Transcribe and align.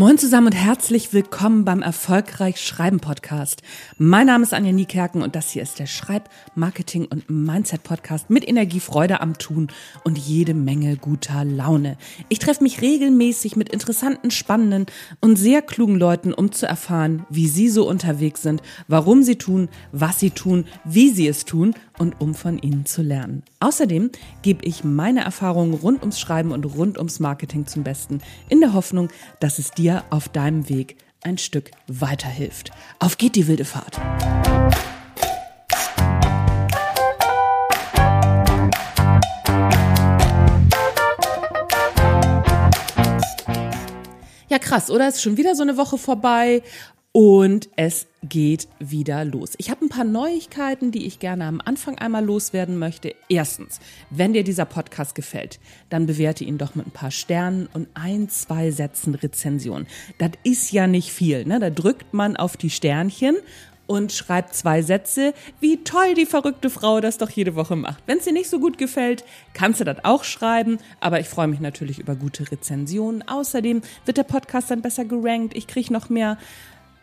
Moi, 0.00 0.09
Zusammen 0.20 0.48
und 0.48 0.52
herzlich 0.52 1.14
willkommen 1.14 1.64
beim 1.64 1.80
Erfolgreich 1.80 2.60
Schreiben 2.60 3.00
Podcast. 3.00 3.62
Mein 3.96 4.26
Name 4.26 4.42
ist 4.42 4.52
Anja 4.52 4.70
Niekerken 4.70 5.22
und 5.22 5.34
das 5.34 5.48
hier 5.48 5.62
ist 5.62 5.78
der 5.78 5.86
Schreib-, 5.86 6.28
Marketing- 6.54 7.06
und 7.06 7.30
Mindset-Podcast 7.30 8.28
mit 8.28 8.46
Energie, 8.46 8.80
Freude 8.80 9.22
am 9.22 9.38
Tun 9.38 9.68
und 10.04 10.18
jede 10.18 10.52
Menge 10.52 10.98
guter 10.98 11.46
Laune. 11.46 11.96
Ich 12.28 12.38
treffe 12.38 12.62
mich 12.62 12.82
regelmäßig 12.82 13.56
mit 13.56 13.70
interessanten, 13.70 14.30
spannenden 14.30 14.84
und 15.22 15.36
sehr 15.36 15.62
klugen 15.62 15.96
Leuten, 15.96 16.34
um 16.34 16.52
zu 16.52 16.66
erfahren, 16.66 17.24
wie 17.30 17.48
sie 17.48 17.70
so 17.70 17.88
unterwegs 17.88 18.42
sind, 18.42 18.60
warum 18.88 19.22
sie 19.22 19.36
tun, 19.36 19.70
was 19.90 20.20
sie 20.20 20.32
tun, 20.32 20.66
wie 20.84 21.08
sie 21.08 21.28
es 21.28 21.46
tun 21.46 21.72
und 21.96 22.20
um 22.20 22.34
von 22.34 22.58
ihnen 22.58 22.84
zu 22.84 23.00
lernen. 23.00 23.42
Außerdem 23.60 24.10
gebe 24.42 24.66
ich 24.66 24.84
meine 24.84 25.24
Erfahrungen 25.24 25.72
rund 25.72 26.00
ums 26.00 26.20
Schreiben 26.20 26.52
und 26.52 26.64
rund 26.64 26.98
ums 26.98 27.20
Marketing 27.20 27.66
zum 27.66 27.84
Besten, 27.84 28.20
in 28.50 28.60
der 28.60 28.74
Hoffnung, 28.74 29.08
dass 29.38 29.58
es 29.58 29.70
dir 29.70 30.04
auf 30.10 30.28
deinem 30.28 30.68
Weg 30.68 30.96
ein 31.22 31.38
Stück 31.38 31.70
weiterhilft. 31.86 32.70
Auf 32.98 33.18
geht 33.18 33.36
die 33.36 33.46
wilde 33.46 33.64
Fahrt! 33.64 34.00
Ja, 44.48 44.58
krass, 44.58 44.90
oder? 44.90 45.06
Ist 45.06 45.22
schon 45.22 45.36
wieder 45.36 45.54
so 45.54 45.62
eine 45.62 45.76
Woche 45.76 45.96
vorbei 45.96 46.62
und 47.12 47.68
es 47.74 48.06
geht 48.22 48.68
wieder 48.78 49.24
los. 49.24 49.54
Ich 49.56 49.70
habe 49.70 49.84
ein 49.84 49.88
paar 49.88 50.04
Neuigkeiten, 50.04 50.92
die 50.92 51.06
ich 51.06 51.18
gerne 51.18 51.44
am 51.46 51.60
Anfang 51.64 51.98
einmal 51.98 52.24
loswerden 52.24 52.78
möchte. 52.78 53.14
Erstens, 53.28 53.80
wenn 54.10 54.32
dir 54.32 54.44
dieser 54.44 54.64
Podcast 54.64 55.14
gefällt, 55.14 55.58
dann 55.88 56.06
bewerte 56.06 56.44
ihn 56.44 56.58
doch 56.58 56.74
mit 56.74 56.86
ein 56.86 56.92
paar 56.92 57.10
Sternen 57.10 57.68
und 57.72 57.88
ein, 57.94 58.28
zwei 58.28 58.70
Sätzen 58.70 59.14
Rezension. 59.16 59.86
Das 60.18 60.30
ist 60.44 60.70
ja 60.70 60.86
nicht 60.86 61.10
viel. 61.10 61.44
Ne? 61.46 61.58
Da 61.58 61.70
drückt 61.70 62.14
man 62.14 62.36
auf 62.36 62.56
die 62.56 62.70
Sternchen 62.70 63.36
und 63.90 64.12
schreibt 64.12 64.54
zwei 64.54 64.82
Sätze, 64.82 65.34
wie 65.58 65.82
toll 65.82 66.14
die 66.14 66.26
verrückte 66.26 66.70
Frau 66.70 67.00
das 67.00 67.18
doch 67.18 67.28
jede 67.28 67.56
Woche 67.56 67.74
macht. 67.74 68.04
Wenn 68.06 68.18
es 68.18 68.24
dir 68.24 68.32
nicht 68.32 68.48
so 68.48 68.60
gut 68.60 68.78
gefällt, 68.78 69.24
kannst 69.52 69.80
du 69.80 69.84
das 69.84 70.04
auch 70.04 70.22
schreiben, 70.22 70.78
aber 71.00 71.18
ich 71.18 71.26
freue 71.26 71.48
mich 71.48 71.58
natürlich 71.58 71.98
über 71.98 72.14
gute 72.14 72.52
Rezensionen. 72.52 73.26
Außerdem 73.26 73.82
wird 74.04 74.16
der 74.16 74.22
Podcast 74.22 74.70
dann 74.70 74.80
besser 74.80 75.04
gerankt. 75.04 75.56
Ich 75.56 75.66
kriege 75.66 75.92
noch 75.92 76.08
mehr 76.08 76.38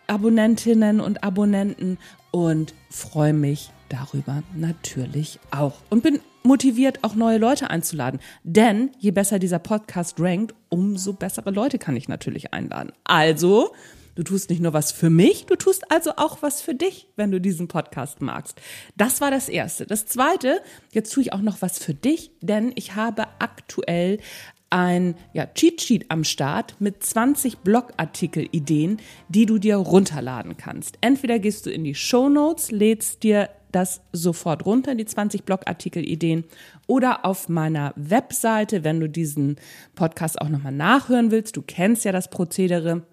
Abonnentinnen 0.07 0.99
und 0.99 1.23
Abonnenten 1.23 1.97
und 2.31 2.73
freue 2.89 3.33
mich 3.33 3.71
darüber 3.89 4.43
natürlich 4.55 5.39
auch. 5.51 5.75
Und 5.89 6.03
bin 6.03 6.19
motiviert, 6.43 7.03
auch 7.03 7.15
neue 7.15 7.37
Leute 7.37 7.69
einzuladen. 7.69 8.19
Denn 8.43 8.91
je 8.99 9.11
besser 9.11 9.39
dieser 9.39 9.59
Podcast 9.59 10.19
rankt, 10.19 10.55
umso 10.69 11.13
bessere 11.13 11.51
Leute 11.51 11.77
kann 11.77 11.95
ich 11.95 12.07
natürlich 12.07 12.53
einladen. 12.53 12.91
Also, 13.03 13.73
du 14.15 14.23
tust 14.23 14.49
nicht 14.49 14.61
nur 14.61 14.73
was 14.73 14.91
für 14.91 15.09
mich, 15.09 15.45
du 15.45 15.55
tust 15.55 15.91
also 15.91 16.13
auch 16.15 16.41
was 16.41 16.61
für 16.61 16.73
dich, 16.73 17.09
wenn 17.15 17.31
du 17.31 17.39
diesen 17.39 17.67
Podcast 17.67 18.21
magst. 18.21 18.59
Das 18.95 19.21
war 19.21 19.29
das 19.29 19.49
Erste. 19.49 19.85
Das 19.85 20.05
Zweite, 20.05 20.61
jetzt 20.91 21.13
tue 21.13 21.23
ich 21.23 21.33
auch 21.33 21.41
noch 21.41 21.61
was 21.61 21.79
für 21.79 21.93
dich, 21.93 22.31
denn 22.41 22.71
ich 22.75 22.95
habe 22.95 23.25
aktuell 23.39 24.19
ein 24.69 25.15
ja, 25.33 25.45
Cheat 25.45 25.81
Sheet 25.81 26.05
am 26.09 26.23
Start 26.23 26.75
mit 26.79 27.03
20 27.03 27.59
Blogartikel-Ideen, 27.59 28.97
die 29.29 29.45
du 29.45 29.57
dir 29.57 29.77
runterladen 29.77 30.57
kannst. 30.57 30.97
Entweder 31.01 31.39
gehst 31.39 31.65
du 31.65 31.69
in 31.69 31.83
die 31.83 31.95
Show 31.95 32.29
Notes, 32.29 32.71
lädst 32.71 33.23
dir 33.23 33.49
das 33.71 34.01
sofort 34.13 34.65
runter, 34.65 34.95
die 34.95 35.05
20 35.05 35.43
Blogartikel-Ideen, 35.43 36.45
oder 36.87 37.25
auf 37.25 37.49
meiner 37.49 37.93
Webseite, 37.95 38.83
wenn 38.83 38.99
du 38.99 39.09
diesen 39.09 39.57
Podcast 39.95 40.41
auch 40.41 40.49
nochmal 40.49 40.71
nachhören 40.71 41.31
willst. 41.31 41.57
Du 41.57 41.61
kennst 41.61 42.05
ja 42.05 42.11
das 42.11 42.29
Prozedere 42.29 43.03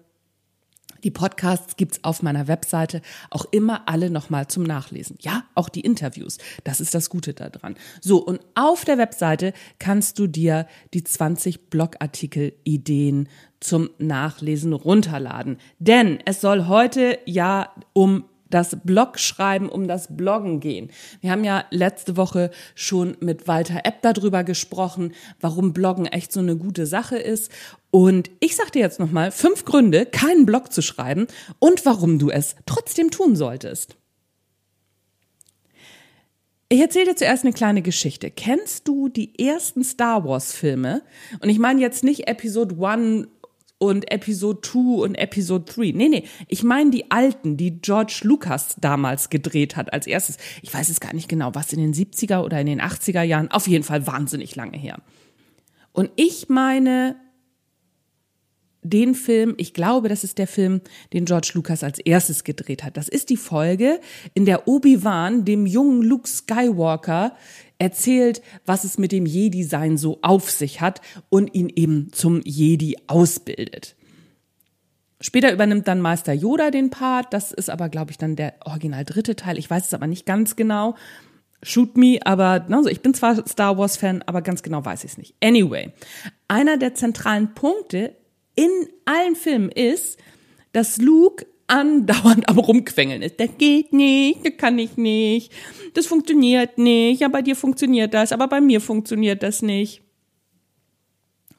die 1.05 1.11
Podcasts 1.11 1.77
gibt's 1.77 2.03
auf 2.03 2.23
meiner 2.23 2.47
Webseite 2.47 3.01
auch 3.29 3.45
immer 3.51 3.87
alle 3.87 4.09
nochmal 4.09 4.47
zum 4.47 4.63
Nachlesen. 4.63 5.17
Ja, 5.21 5.43
auch 5.53 5.69
die 5.69 5.81
Interviews. 5.81 6.39
Das 6.63 6.81
ist 6.81 6.95
das 6.95 7.11
Gute 7.11 7.33
daran. 7.35 7.75
So, 8.01 8.17
und 8.17 8.41
auf 8.55 8.83
der 8.85 8.97
Webseite 8.97 9.53
kannst 9.77 10.17
du 10.17 10.25
dir 10.25 10.67
die 10.95 11.03
20 11.03 11.69
Blogartikel-Ideen 11.69 13.29
zum 13.59 13.91
Nachlesen 13.99 14.73
runterladen. 14.73 15.57
Denn 15.77 16.19
es 16.25 16.41
soll 16.41 16.67
heute 16.67 17.19
ja 17.25 17.71
um 17.93 18.25
das 18.49 18.77
Blogschreiben, 18.83 19.69
um 19.69 19.87
das 19.87 20.15
Bloggen 20.15 20.59
gehen. 20.59 20.89
Wir 21.21 21.31
haben 21.31 21.43
ja 21.43 21.65
letzte 21.71 22.15
Woche 22.15 22.51
schon 22.73 23.17
mit 23.19 23.47
Walter 23.47 23.81
Epp 23.83 24.01
darüber 24.01 24.43
gesprochen, 24.43 25.13
warum 25.39 25.73
Bloggen 25.73 26.05
echt 26.05 26.31
so 26.31 26.39
eine 26.39 26.55
gute 26.55 26.85
Sache 26.85 27.17
ist. 27.17 27.51
Und 27.95 28.29
ich 28.41 28.57
sag 28.57 28.73
dir 28.73 28.79
jetzt 28.79 28.99
nochmal 28.99 29.31
fünf 29.31 29.63
Gründe, 29.63 30.05
keinen 30.05 30.45
Blog 30.45 30.73
zu 30.73 30.81
schreiben 30.81 31.27
und 31.59 31.85
warum 31.85 32.19
du 32.19 32.29
es 32.29 32.57
trotzdem 32.65 33.09
tun 33.09 33.37
solltest. 33.37 33.95
Ich 36.67 36.81
erzähle 36.81 37.05
dir 37.05 37.15
zuerst 37.15 37.45
eine 37.45 37.53
kleine 37.53 37.81
Geschichte. 37.81 38.31
Kennst 38.31 38.89
du 38.89 39.07
die 39.07 39.39
ersten 39.39 39.81
Star 39.81 40.25
Wars 40.25 40.51
Filme? 40.51 41.03
Und 41.39 41.47
ich 41.47 41.57
meine 41.57 41.79
jetzt 41.79 42.03
nicht 42.03 42.27
Episode 42.27 42.75
1 42.85 43.27
und 43.77 44.11
Episode 44.11 44.59
2 44.59 44.79
und 45.01 45.15
Episode 45.15 45.63
3. 45.63 45.91
Nee, 45.95 46.09
nee, 46.09 46.27
ich 46.49 46.63
meine 46.63 46.91
die 46.91 47.11
alten, 47.11 47.55
die 47.55 47.79
George 47.79 48.19
Lucas 48.23 48.75
damals 48.81 49.29
gedreht 49.29 49.77
hat 49.77 49.93
als 49.93 50.05
erstes. 50.05 50.35
Ich 50.63 50.73
weiß 50.73 50.89
es 50.89 50.99
gar 50.99 51.13
nicht 51.13 51.29
genau, 51.29 51.55
was 51.55 51.71
in 51.71 51.79
den 51.79 51.93
70er 51.93 52.43
oder 52.43 52.59
in 52.59 52.67
den 52.67 52.81
80er 52.81 53.21
Jahren, 53.21 53.51
auf 53.51 53.69
jeden 53.69 53.85
Fall 53.85 54.05
wahnsinnig 54.05 54.53
lange 54.57 54.77
her. 54.77 54.97
Und 55.93 56.11
ich 56.17 56.49
meine 56.49 57.15
den 58.89 59.15
Film, 59.15 59.55
ich 59.57 59.73
glaube, 59.73 60.09
das 60.09 60.23
ist 60.23 60.37
der 60.37 60.47
Film, 60.47 60.81
den 61.13 61.25
George 61.25 61.51
Lucas 61.53 61.83
als 61.83 61.99
erstes 61.99 62.43
gedreht 62.43 62.83
hat. 62.83 62.97
Das 62.97 63.07
ist 63.07 63.29
die 63.29 63.37
Folge, 63.37 63.99
in 64.33 64.45
der 64.45 64.67
Obi-Wan 64.67 65.45
dem 65.45 65.65
jungen 65.65 66.01
Luke 66.01 66.27
Skywalker 66.27 67.35
erzählt, 67.77 68.41
was 68.65 68.83
es 68.83 68.97
mit 68.97 69.11
dem 69.11 69.25
Jedi-Sein 69.25 69.97
so 69.97 70.19
auf 70.21 70.49
sich 70.49 70.81
hat 70.81 71.01
und 71.29 71.53
ihn 71.53 71.69
eben 71.69 72.11
zum 72.11 72.41
Jedi 72.43 72.97
ausbildet. 73.07 73.95
Später 75.21 75.51
übernimmt 75.51 75.87
dann 75.87 76.01
Meister 76.01 76.33
Yoda 76.33 76.71
den 76.71 76.89
Part. 76.89 77.33
Das 77.33 77.51
ist 77.51 77.69
aber, 77.69 77.89
glaube 77.89 78.11
ich, 78.11 78.17
dann 78.17 78.35
der 78.35 78.53
original 78.65 79.05
dritte 79.05 79.35
Teil. 79.35 79.57
Ich 79.57 79.69
weiß 79.69 79.87
es 79.87 79.93
aber 79.93 80.07
nicht 80.07 80.25
ganz 80.25 80.55
genau. 80.55 80.95
Shoot 81.63 81.97
me, 81.97 82.19
aber 82.23 82.67
also 82.69 82.89
ich 82.89 83.01
bin 83.01 83.13
zwar 83.13 83.47
Star 83.47 83.77
Wars 83.77 83.97
Fan, 83.97 84.21
aber 84.27 84.41
ganz 84.41 84.61
genau 84.61 84.85
weiß 84.85 85.03
ich 85.03 85.11
es 85.11 85.17
nicht. 85.17 85.33
Anyway, 85.43 85.91
einer 86.47 86.77
der 86.77 86.93
zentralen 86.93 87.55
Punkte 87.55 88.15
in 88.55 88.69
allen 89.05 89.35
Filmen 89.35 89.69
ist, 89.69 90.19
dass 90.71 90.97
Luke 90.97 91.45
andauernd 91.67 92.47
am 92.47 92.59
Rumquengeln 92.59 93.21
ist. 93.21 93.39
Das 93.39 93.49
geht 93.57 93.93
nicht, 93.93 94.45
das 94.45 94.57
kann 94.57 94.77
ich 94.77 94.97
nicht, 94.97 95.51
das 95.93 96.05
funktioniert 96.05 96.77
nicht, 96.77 97.21
ja, 97.21 97.27
bei 97.27 97.41
dir 97.41 97.55
funktioniert 97.55 98.13
das, 98.13 98.31
aber 98.31 98.47
bei 98.47 98.61
mir 98.61 98.81
funktioniert 98.81 99.41
das 99.43 99.61
nicht. 99.61 100.01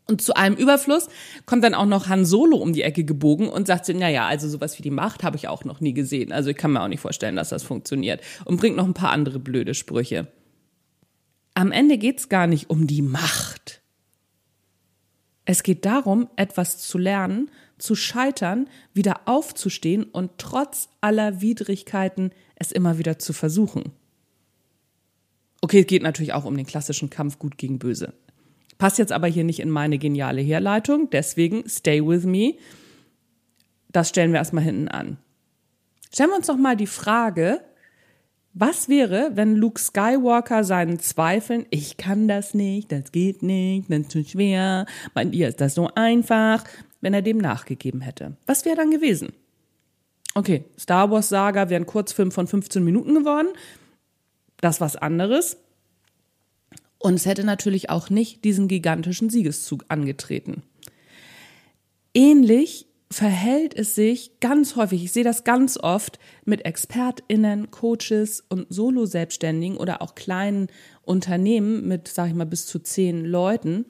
Und 0.09 0.23
zu 0.23 0.37
einem 0.37 0.55
Überfluss 0.55 1.09
kommt 1.47 1.65
dann 1.65 1.75
auch 1.75 1.87
noch 1.87 2.09
Han 2.09 2.25
Solo 2.25 2.57
um 2.59 2.73
die 2.73 2.83
Ecke 2.83 3.03
gebogen 3.03 3.49
und 3.49 3.67
sagt 3.67 3.87
so, 3.87 3.93
naja, 3.93 4.27
also 4.27 4.49
sowas 4.49 4.79
wie 4.79 4.83
die 4.83 4.91
Macht 4.91 5.25
habe 5.25 5.37
ich 5.37 5.49
auch 5.49 5.65
noch 5.65 5.81
nie 5.81 5.95
gesehen. 5.95 6.31
Also 6.31 6.51
ich 6.51 6.57
kann 6.57 6.73
mir 6.73 6.81
auch 6.81 6.89
nicht 6.89 7.01
vorstellen, 7.01 7.35
dass 7.35 7.49
das 7.49 7.65
funktioniert. 7.65 8.21
Und 8.45 8.61
bringt 8.61 8.77
noch 8.77 8.85
ein 8.85 8.95
paar 8.95 9.11
andere 9.11 9.41
blöde 9.41 9.75
Sprüche. 9.75 10.29
Am 11.55 11.73
Ende 11.73 11.99
geht's 11.99 12.29
gar 12.29 12.47
nicht 12.47 12.71
um 12.71 12.87
die 12.87 13.03
Macht. 13.03 13.83
Es 15.47 15.63
geht 15.63 15.87
darum, 15.87 16.29
etwas 16.37 16.79
zu 16.79 16.99
lernen 16.99 17.51
zu 17.79 17.95
scheitern, 17.95 18.69
wieder 18.95 19.21
aufzustehen 19.27 20.05
und 20.05 20.33
trotz 20.39 20.89
aller 21.01 21.41
Widrigkeiten 21.41 22.31
es 22.55 22.73
immer 22.73 22.99
wieder 22.99 23.19
zu 23.19 23.33
versuchen. 23.33 23.93
Okay, 25.61 25.81
es 25.81 25.87
geht 25.87 26.03
natürlich 26.03 26.33
auch 26.33 26.45
um 26.45 26.57
den 26.57 26.67
klassischen 26.67 27.11
Kampf 27.11 27.39
gut 27.39 27.59
gegen 27.59 27.79
böse. 27.79 28.15
Passt 28.79 28.99
jetzt 28.99 29.13
aber 29.13 29.27
hier 29.27 29.45
nicht 29.45 29.61
in 29.61 29.71
meine 29.71 29.99
geniale 29.99 30.41
Herleitung, 30.43 31.11
deswegen 31.11 31.69
stay 31.69 32.07
with 32.07 32.25
me. 32.25 32.55
Das 33.91 34.09
stellen 34.09 34.33
wir 34.33 34.39
erstmal 34.39 34.65
hinten 34.65 34.89
an. 34.89 35.19
Stellen 36.13 36.31
wir 36.31 36.37
uns 36.37 36.47
doch 36.47 36.59
mal 36.59 36.77
die 36.77 36.87
Frage, 36.87 37.63
was 38.59 38.89
wäre, 38.89 39.33
wenn 39.35 39.55
Luke 39.55 39.79
Skywalker 39.79 40.65
seinen 40.65 40.99
Zweifeln, 40.99 41.67
ich 41.69 41.99
kann 41.99 42.27
das 42.27 42.55
nicht, 42.55 42.91
das 42.91 43.13
geht 43.13 43.43
nicht, 43.43 43.91
das 43.91 43.99
ist 43.99 44.11
zu 44.11 44.25
schwer, 44.25 44.87
bei 45.13 45.27
dir 45.27 45.49
ist 45.49 45.61
das 45.61 45.75
so 45.75 45.91
einfach, 45.95 46.65
wenn 47.03 47.13
er 47.13 47.21
dem 47.21 47.37
nachgegeben 47.37 48.01
hätte. 48.01 48.35
Was 48.47 48.65
wäre 48.65 48.77
dann 48.77 48.91
gewesen? 48.91 49.35
Okay, 50.35 50.65
Star 50.79 51.11
Wars 51.11 51.29
Saga 51.29 51.69
wäre 51.69 51.83
ein 51.83 51.87
Kurzfilm 51.87 52.33
von 52.33 52.47
15 52.47 52.83
Minuten 52.83 53.15
geworden. 53.15 53.49
Das 54.63 54.81
was 54.81 54.97
anderes. 54.97 55.59
Und 56.99 57.15
es 57.15 57.27
hätte 57.27 57.45
natürlich 57.45 57.91
auch 57.91 58.09
nicht 58.09 58.43
diesen 58.43 58.69
gigantischen 58.69 59.29
Siegeszug 59.29 59.85
angetreten. 59.89 60.63
Ähnlich 62.15 62.86
verhält 63.11 63.75
es 63.75 63.95
sich 63.95 64.41
ganz 64.41 64.77
häufig, 64.77 65.05
ich 65.05 65.13
sehe 65.13 65.25
das 65.25 65.45
ganz 65.45 65.79
oft 65.79 66.19
mit 66.45 66.65
ExpertInnen, 66.65 67.71
Coaches 67.71 68.45
und 68.49 68.67
Solo-Selbstständigen 68.69 69.77
oder 69.77 70.03
auch 70.03 70.15
kleinen 70.15 70.69
Unternehmen 71.03 71.87
mit, 71.87 72.09
sag 72.09 72.29
ich 72.29 72.35
mal, 72.35 72.47
bis 72.47 72.67
zu 72.67 72.79
zehn 72.81 73.25
Leuten, 73.25 73.87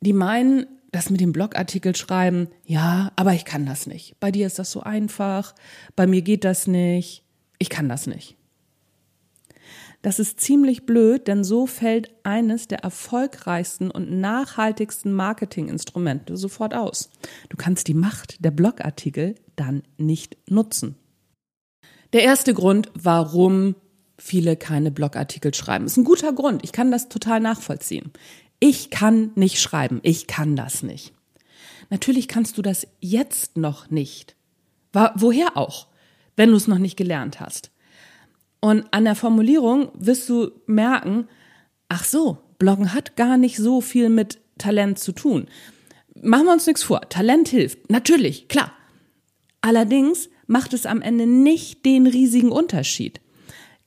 die 0.00 0.12
meinen, 0.12 0.66
das 0.90 1.10
mit 1.10 1.20
dem 1.20 1.32
Blogartikel 1.32 1.94
schreiben, 1.94 2.48
ja, 2.64 3.12
aber 3.14 3.34
ich 3.34 3.44
kann 3.44 3.66
das 3.66 3.86
nicht. 3.86 4.18
Bei 4.20 4.30
dir 4.32 4.46
ist 4.46 4.58
das 4.58 4.72
so 4.72 4.80
einfach, 4.80 5.54
bei 5.96 6.06
mir 6.06 6.22
geht 6.22 6.44
das 6.44 6.66
nicht, 6.66 7.24
ich 7.58 7.68
kann 7.68 7.88
das 7.88 8.06
nicht. 8.06 8.37
Das 10.02 10.20
ist 10.20 10.40
ziemlich 10.40 10.86
blöd, 10.86 11.26
denn 11.26 11.42
so 11.42 11.66
fällt 11.66 12.10
eines 12.22 12.68
der 12.68 12.78
erfolgreichsten 12.80 13.90
und 13.90 14.10
nachhaltigsten 14.12 15.12
Marketinginstrumente 15.12 16.36
sofort 16.36 16.72
aus. 16.72 17.10
Du 17.48 17.56
kannst 17.56 17.88
die 17.88 17.94
Macht 17.94 18.44
der 18.44 18.52
Blogartikel 18.52 19.34
dann 19.56 19.82
nicht 19.96 20.36
nutzen. 20.48 20.94
Der 22.12 22.22
erste 22.22 22.54
Grund, 22.54 22.90
warum 22.94 23.74
viele 24.16 24.56
keine 24.56 24.90
Blogartikel 24.90 25.52
schreiben, 25.52 25.86
ist 25.86 25.96
ein 25.96 26.04
guter 26.04 26.32
Grund. 26.32 26.64
Ich 26.64 26.72
kann 26.72 26.90
das 26.90 27.08
total 27.08 27.40
nachvollziehen. 27.40 28.12
Ich 28.60 28.90
kann 28.90 29.32
nicht 29.34 29.60
schreiben. 29.60 30.00
Ich 30.02 30.26
kann 30.26 30.56
das 30.56 30.82
nicht. 30.82 31.12
Natürlich 31.90 32.28
kannst 32.28 32.56
du 32.56 32.62
das 32.62 32.86
jetzt 33.00 33.56
noch 33.56 33.90
nicht. 33.90 34.36
Woher 34.92 35.56
auch, 35.56 35.88
wenn 36.36 36.50
du 36.50 36.56
es 36.56 36.68
noch 36.68 36.78
nicht 36.78 36.96
gelernt 36.96 37.40
hast. 37.40 37.70
Und 38.60 38.86
an 38.92 39.04
der 39.04 39.14
Formulierung 39.14 39.90
wirst 39.94 40.28
du 40.28 40.50
merken, 40.66 41.28
ach 41.88 42.04
so, 42.04 42.38
Bloggen 42.58 42.92
hat 42.92 43.16
gar 43.16 43.36
nicht 43.36 43.56
so 43.56 43.80
viel 43.80 44.08
mit 44.08 44.40
Talent 44.58 44.98
zu 44.98 45.12
tun. 45.12 45.46
Machen 46.20 46.46
wir 46.46 46.52
uns 46.52 46.66
nichts 46.66 46.82
vor. 46.82 47.02
Talent 47.08 47.48
hilft. 47.48 47.90
Natürlich, 47.90 48.48
klar. 48.48 48.72
Allerdings 49.60 50.28
macht 50.46 50.72
es 50.72 50.86
am 50.86 51.02
Ende 51.02 51.26
nicht 51.26 51.84
den 51.84 52.06
riesigen 52.06 52.50
Unterschied. 52.50 53.20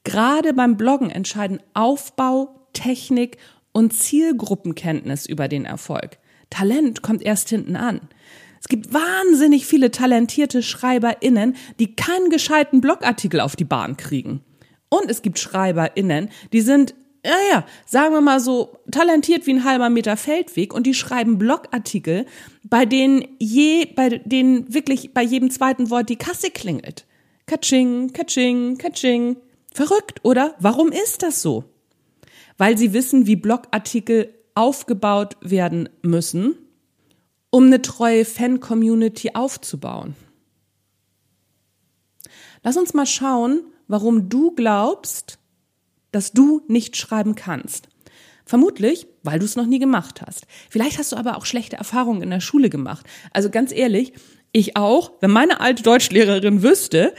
Gerade 0.04 0.54
beim 0.54 0.78
Bloggen 0.78 1.10
entscheiden 1.10 1.60
Aufbau, 1.74 2.68
Technik 2.74 3.38
und 3.74 3.94
Zielgruppenkenntnis 3.94 5.26
über 5.26 5.48
den 5.48 5.66
Erfolg. 5.66 6.18
Talent 6.50 7.02
kommt 7.02 7.22
erst 7.22 7.50
hinten 7.50 7.76
an. 7.76 8.02
Es 8.60 8.68
gibt 8.68 8.94
wahnsinnig 8.94 9.66
viele 9.66 9.92
talentierte 9.92 10.62
SchreiberInnen, 10.62 11.56
die 11.80 11.96
keinen 11.96 12.30
gescheiten 12.30 12.80
Blogartikel 12.80 13.40
auf 13.40 13.56
die 13.56 13.66
Bahn 13.66 13.98
kriegen. 13.98 14.42
Und 14.94 15.10
es 15.10 15.22
gibt 15.22 15.40
SchreiberInnen, 15.40 16.30
die 16.52 16.60
sind, 16.60 16.96
ja, 17.26 17.38
ja, 17.50 17.66
sagen 17.86 18.14
wir 18.14 18.20
mal 18.20 18.42
so, 18.42 18.78
talentiert 18.92 19.48
wie 19.48 19.54
ein 19.54 19.64
halber 19.64 19.90
Meter 19.90 20.18
Feldweg 20.18 20.74
und 20.74 20.86
die 20.86 20.94
schreiben 20.94 21.38
Blogartikel, 21.38 22.26
bei 22.66 22.86
denen 22.86 23.26
je, 23.40 23.86
bei 23.86 24.10
denen 24.10 24.74
wirklich 24.74 25.14
bei 25.14 25.24
jedem 25.24 25.50
zweiten 25.50 25.90
Wort 25.90 26.10
die 26.10 26.18
Kasse 26.18 26.52
klingelt. 26.52 27.06
Katsching, 27.46 28.12
katsching, 28.12 28.78
katsching. 28.78 29.38
Verrückt, 29.74 30.20
oder? 30.24 30.56
Warum 30.60 30.92
ist 30.92 31.24
das 31.24 31.42
so? 31.42 31.64
Weil 32.58 32.78
sie 32.78 32.92
wissen, 32.92 33.28
wie 33.28 33.38
Blogartikel 33.38 34.34
aufgebaut 34.56 35.38
werden 35.40 35.88
müssen, 36.02 36.58
um 37.50 37.68
eine 37.68 37.82
treue 37.82 38.26
Fan-Community 38.26 39.32
aufzubauen. 39.36 40.16
Lass 42.62 42.76
uns 42.76 42.94
mal 42.94 43.06
schauen, 43.06 43.64
warum 43.92 44.30
du 44.30 44.52
glaubst, 44.52 45.38
dass 46.12 46.32
du 46.32 46.62
nicht 46.68 46.96
schreiben 46.96 47.36
kannst. 47.36 47.90
Vermutlich, 48.46 49.08
weil 49.22 49.40
du 49.40 49.46
es 49.46 49.56
noch 49.56 49.66
nie 49.66 49.80
gemacht 49.80 50.22
hast. 50.26 50.48
Vielleicht 50.70 50.98
hast 50.98 51.12
du 51.12 51.18
aber 51.18 51.38
auch 51.38 51.46
schlechte 51.46 51.76
Erfahrungen 51.76 52.22
in 52.22 52.30
der 52.30 52.40
Schule 52.40 52.70
gemacht. 52.70 53.06
Also 53.32 53.50
ganz 53.50 53.72
ehrlich, 53.72 54.14
ich 54.54 54.78
auch, 54.78 55.12
wenn 55.20 55.32
meine 55.32 55.60
alte 55.60 55.84
Deutschlehrerin 55.84 56.64
wüsste, 56.64 57.14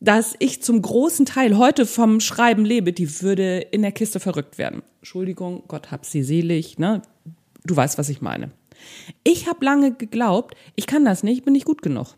dass 0.00 0.34
ich 0.38 0.62
zum 0.62 0.82
großen 0.82 1.26
Teil 1.26 1.56
heute 1.56 1.86
vom 1.86 2.20
Schreiben 2.20 2.64
lebe, 2.64 2.92
die 2.92 3.22
würde 3.22 3.60
in 3.70 3.82
der 3.82 3.92
Kiste 3.92 4.20
verrückt 4.20 4.58
werden. 4.58 4.82
Entschuldigung, 4.98 5.64
Gott 5.68 5.90
hab 5.90 6.04
sie 6.04 6.22
selig, 6.22 6.78
ne? 6.78 7.02
Du 7.64 7.74
weißt, 7.74 7.98
was 7.98 8.08
ich 8.08 8.20
meine. 8.20 8.50
Ich 9.24 9.48
habe 9.48 9.64
lange 9.64 9.94
geglaubt, 9.94 10.56
ich 10.74 10.86
kann 10.86 11.04
das 11.04 11.22
nicht, 11.22 11.44
bin 11.44 11.52
nicht 11.52 11.66
gut 11.66 11.82
genug. 11.82 12.16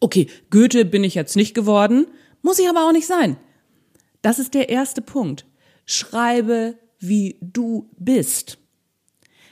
Okay, 0.00 0.28
Goethe 0.50 0.84
bin 0.84 1.04
ich 1.04 1.14
jetzt 1.14 1.36
nicht 1.36 1.54
geworden, 1.54 2.06
muss 2.42 2.58
ich 2.58 2.68
aber 2.68 2.86
auch 2.86 2.92
nicht 2.92 3.06
sein. 3.06 3.36
Das 4.22 4.38
ist 4.38 4.54
der 4.54 4.68
erste 4.68 5.02
Punkt. 5.02 5.46
Schreibe, 5.86 6.78
wie 6.98 7.38
du 7.40 7.90
bist. 7.98 8.58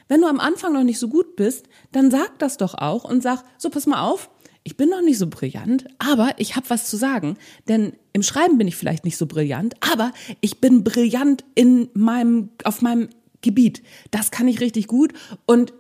Wenn 0.08 0.20
du 0.20 0.26
am 0.26 0.40
Anfang 0.40 0.73
noch 0.73 0.85
nicht 0.85 0.99
so 0.99 1.08
gut 1.08 1.37
bist, 1.37 1.69
dann 1.93 2.11
sag 2.11 2.38
das 2.38 2.56
doch 2.56 2.75
auch 2.75 3.05
und 3.05 3.23
sag, 3.23 3.44
so 3.58 3.70
pass 3.70 3.87
mal 3.87 4.02
auf, 4.02 4.31
ich 4.64 4.76
bin 4.76 4.90
noch 4.90 5.02
nicht 5.02 5.19
so 5.19 5.29
brillant, 5.29 5.87
aber 5.99 6.32
ich 6.37 6.56
habe 6.56 6.69
was 6.69 6.90
zu 6.90 6.96
sagen, 6.96 7.38
denn 7.69 7.94
im 8.12 8.23
Schreiben 8.23 8.58
bin 8.58 8.69
ich 8.69 8.76
vielleicht 8.76 9.05
nicht 9.05 9.17
so 9.17 9.26
brillant, 9.26 9.75
aber 9.81 10.12
ich 10.40 10.61
bin 10.61 10.85
brillant 10.85 11.44
in 11.55 11.88
meinem 11.94 12.50
auf 12.64 12.82
meinem 12.82 13.08
Gebiet. 13.40 13.82
Das 14.11 14.31
kann 14.31 14.49
ich 14.49 14.61
richtig 14.61 14.87
gut 14.87 15.12
und 15.46 15.73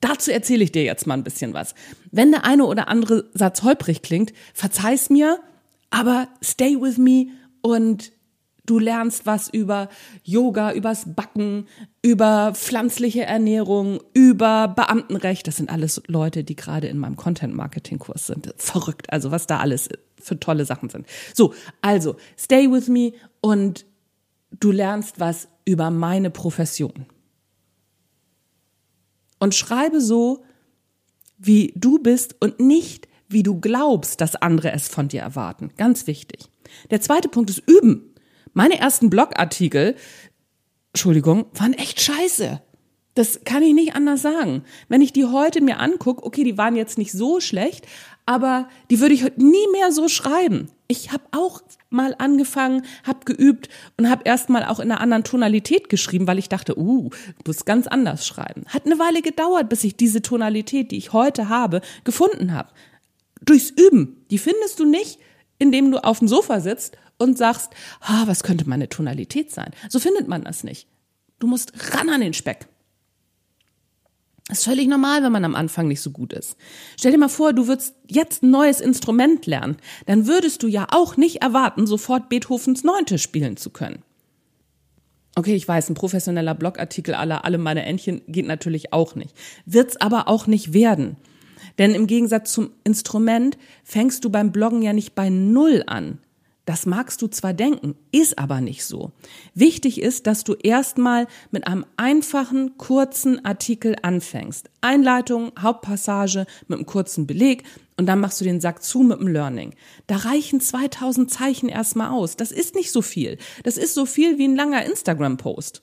dazu 0.00 0.30
erzähle 0.30 0.62
ich 0.62 0.72
dir 0.72 0.84
jetzt 0.84 1.06
mal 1.06 1.14
ein 1.14 1.24
bisschen 1.24 1.52
was. 1.54 1.74
Wenn 2.12 2.30
der 2.30 2.44
eine 2.44 2.66
oder 2.66 2.88
andere 2.88 3.28
Satz 3.34 3.62
holprig 3.62 4.02
klingt, 4.02 4.32
verzeih's 4.54 5.10
mir, 5.10 5.40
aber 5.90 6.28
stay 6.42 6.80
with 6.80 6.98
me 6.98 7.28
und 7.62 8.12
du 8.68 8.78
lernst 8.78 9.26
was 9.26 9.48
über 9.48 9.88
Yoga, 10.22 10.72
übers 10.72 11.14
Backen, 11.14 11.66
über 12.02 12.52
pflanzliche 12.54 13.24
Ernährung, 13.24 14.00
über 14.12 14.68
Beamtenrecht. 14.68 15.46
Das 15.46 15.56
sind 15.56 15.70
alles 15.70 16.02
Leute, 16.06 16.44
die 16.44 16.56
gerade 16.56 16.86
in 16.88 16.98
meinem 16.98 17.16
Content-Marketing-Kurs 17.16 18.26
sind. 18.26 18.54
Verrückt, 18.58 19.12
also 19.12 19.30
was 19.30 19.46
da 19.46 19.58
alles 19.58 19.88
für 20.20 20.38
tolle 20.38 20.64
Sachen 20.64 20.90
sind. 20.90 21.06
So, 21.34 21.54
also 21.80 22.16
stay 22.38 22.70
with 22.70 22.88
me 22.88 23.12
und 23.40 23.86
du 24.60 24.70
lernst 24.70 25.20
was 25.20 25.48
über 25.64 25.90
meine 25.90 26.30
Profession. 26.30 27.06
Und 29.38 29.54
schreibe 29.54 30.00
so, 30.00 30.44
wie 31.38 31.72
du 31.76 31.98
bist 32.00 32.34
und 32.40 32.58
nicht 32.58 33.07
wie 33.28 33.42
du 33.42 33.60
glaubst, 33.60 34.20
dass 34.20 34.36
andere 34.36 34.72
es 34.72 34.88
von 34.88 35.08
dir 35.08 35.20
erwarten. 35.20 35.70
Ganz 35.76 36.06
wichtig. 36.06 36.46
Der 36.90 37.00
zweite 37.00 37.28
Punkt 37.28 37.50
ist 37.50 37.62
üben. 37.66 38.14
Meine 38.54 38.78
ersten 38.78 39.10
Blogartikel, 39.10 39.94
Entschuldigung, 40.92 41.46
waren 41.54 41.74
echt 41.74 42.00
scheiße. 42.00 42.60
Das 43.14 43.40
kann 43.44 43.62
ich 43.62 43.74
nicht 43.74 43.94
anders 43.94 44.22
sagen. 44.22 44.62
Wenn 44.88 45.02
ich 45.02 45.12
die 45.12 45.24
heute 45.24 45.60
mir 45.60 45.80
angucke, 45.80 46.24
okay, 46.24 46.44
die 46.44 46.56
waren 46.56 46.76
jetzt 46.76 46.98
nicht 46.98 47.12
so 47.12 47.40
schlecht, 47.40 47.86
aber 48.26 48.68
die 48.90 49.00
würde 49.00 49.14
ich 49.14 49.24
heute 49.24 49.42
nie 49.42 49.66
mehr 49.72 49.90
so 49.90 50.08
schreiben. 50.08 50.70
Ich 50.86 51.12
habe 51.12 51.24
auch 51.32 51.60
mal 51.90 52.14
angefangen, 52.18 52.84
habe 53.04 53.24
geübt 53.24 53.68
und 53.96 54.08
habe 54.08 54.22
erst 54.24 54.50
mal 54.50 54.64
auch 54.64 54.78
in 54.78 54.90
einer 54.90 55.00
anderen 55.00 55.24
Tonalität 55.24 55.88
geschrieben, 55.88 56.26
weil 56.26 56.38
ich 56.38 56.48
dachte, 56.48 56.78
uh, 56.78 57.08
du 57.10 57.42
musst 57.46 57.66
ganz 57.66 57.86
anders 57.86 58.26
schreiben. 58.26 58.64
Hat 58.68 58.86
eine 58.86 58.98
Weile 58.98 59.20
gedauert, 59.20 59.68
bis 59.68 59.84
ich 59.84 59.96
diese 59.96 60.22
Tonalität, 60.22 60.90
die 60.92 60.96
ich 60.96 61.12
heute 61.12 61.48
habe, 61.48 61.80
gefunden 62.04 62.54
habe 62.54 62.70
durchs 63.40 63.70
Üben. 63.70 64.24
Die 64.30 64.38
findest 64.38 64.80
du 64.80 64.84
nicht, 64.84 65.18
indem 65.58 65.90
du 65.90 66.02
auf 66.02 66.20
dem 66.20 66.28
Sofa 66.28 66.60
sitzt 66.60 66.96
und 67.18 67.36
sagst, 67.36 67.70
ah, 68.00 68.26
was 68.26 68.42
könnte 68.42 68.68
meine 68.68 68.88
Tonalität 68.88 69.52
sein? 69.52 69.72
So 69.88 69.98
findet 69.98 70.28
man 70.28 70.44
das 70.44 70.64
nicht. 70.64 70.88
Du 71.38 71.46
musst 71.46 71.72
ran 71.94 72.08
an 72.08 72.20
den 72.20 72.34
Speck. 72.34 72.68
Das 74.48 74.60
ist 74.60 74.64
völlig 74.64 74.88
normal, 74.88 75.22
wenn 75.22 75.32
man 75.32 75.44
am 75.44 75.54
Anfang 75.54 75.88
nicht 75.88 76.00
so 76.00 76.10
gut 76.10 76.32
ist. 76.32 76.56
Stell 76.98 77.12
dir 77.12 77.18
mal 77.18 77.28
vor, 77.28 77.52
du 77.52 77.66
würdest 77.66 77.94
jetzt 78.08 78.42
ein 78.42 78.50
neues 78.50 78.80
Instrument 78.80 79.44
lernen. 79.44 79.76
Dann 80.06 80.26
würdest 80.26 80.62
du 80.62 80.68
ja 80.68 80.86
auch 80.90 81.18
nicht 81.18 81.42
erwarten, 81.42 81.86
sofort 81.86 82.30
Beethovens 82.30 82.82
Neunte 82.82 83.18
spielen 83.18 83.58
zu 83.58 83.68
können. 83.68 84.02
Okay, 85.34 85.54
ich 85.54 85.68
weiß, 85.68 85.90
ein 85.90 85.94
professioneller 85.94 86.54
Blogartikel 86.54 87.14
aller 87.14 87.44
alle 87.44 87.58
meine 87.58 87.84
Entchen 87.84 88.22
geht 88.26 88.46
natürlich 88.46 88.92
auch 88.94 89.14
nicht. 89.14 89.36
Wird's 89.66 89.96
aber 90.00 90.28
auch 90.28 90.46
nicht 90.46 90.72
werden. 90.72 91.16
Denn 91.78 91.94
im 91.94 92.06
Gegensatz 92.06 92.52
zum 92.52 92.70
Instrument 92.84 93.58
fängst 93.84 94.24
du 94.24 94.30
beim 94.30 94.52
Bloggen 94.52 94.82
ja 94.82 94.92
nicht 94.92 95.14
bei 95.14 95.28
Null 95.30 95.84
an. 95.86 96.18
Das 96.68 96.84
magst 96.84 97.22
du 97.22 97.28
zwar 97.28 97.54
denken, 97.54 97.94
ist 98.12 98.38
aber 98.38 98.60
nicht 98.60 98.84
so. 98.84 99.12
Wichtig 99.54 100.02
ist, 100.02 100.26
dass 100.26 100.44
du 100.44 100.52
erstmal 100.52 101.26
mit 101.50 101.66
einem 101.66 101.86
einfachen, 101.96 102.76
kurzen 102.76 103.42
Artikel 103.42 103.96
anfängst. 104.02 104.68
Einleitung, 104.82 105.52
Hauptpassage 105.58 106.44
mit 106.66 106.76
einem 106.76 106.84
kurzen 106.84 107.26
Beleg 107.26 107.62
und 107.96 108.04
dann 108.04 108.20
machst 108.20 108.38
du 108.42 108.44
den 108.44 108.60
Sack 108.60 108.82
zu 108.82 108.98
mit 108.98 109.18
dem 109.18 109.28
Learning. 109.28 109.74
Da 110.08 110.16
reichen 110.16 110.60
2000 110.60 111.30
Zeichen 111.30 111.70
erstmal 111.70 112.10
aus. 112.10 112.36
Das 112.36 112.52
ist 112.52 112.74
nicht 112.74 112.92
so 112.92 113.00
viel. 113.00 113.38
Das 113.64 113.78
ist 113.78 113.94
so 113.94 114.04
viel 114.04 114.36
wie 114.36 114.46
ein 114.46 114.54
langer 114.54 114.84
Instagram-Post. 114.84 115.80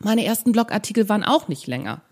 Meine 0.00 0.26
ersten 0.26 0.52
Blogartikel 0.52 1.08
waren 1.08 1.24
auch 1.24 1.48
nicht 1.48 1.66
länger. 1.66 2.02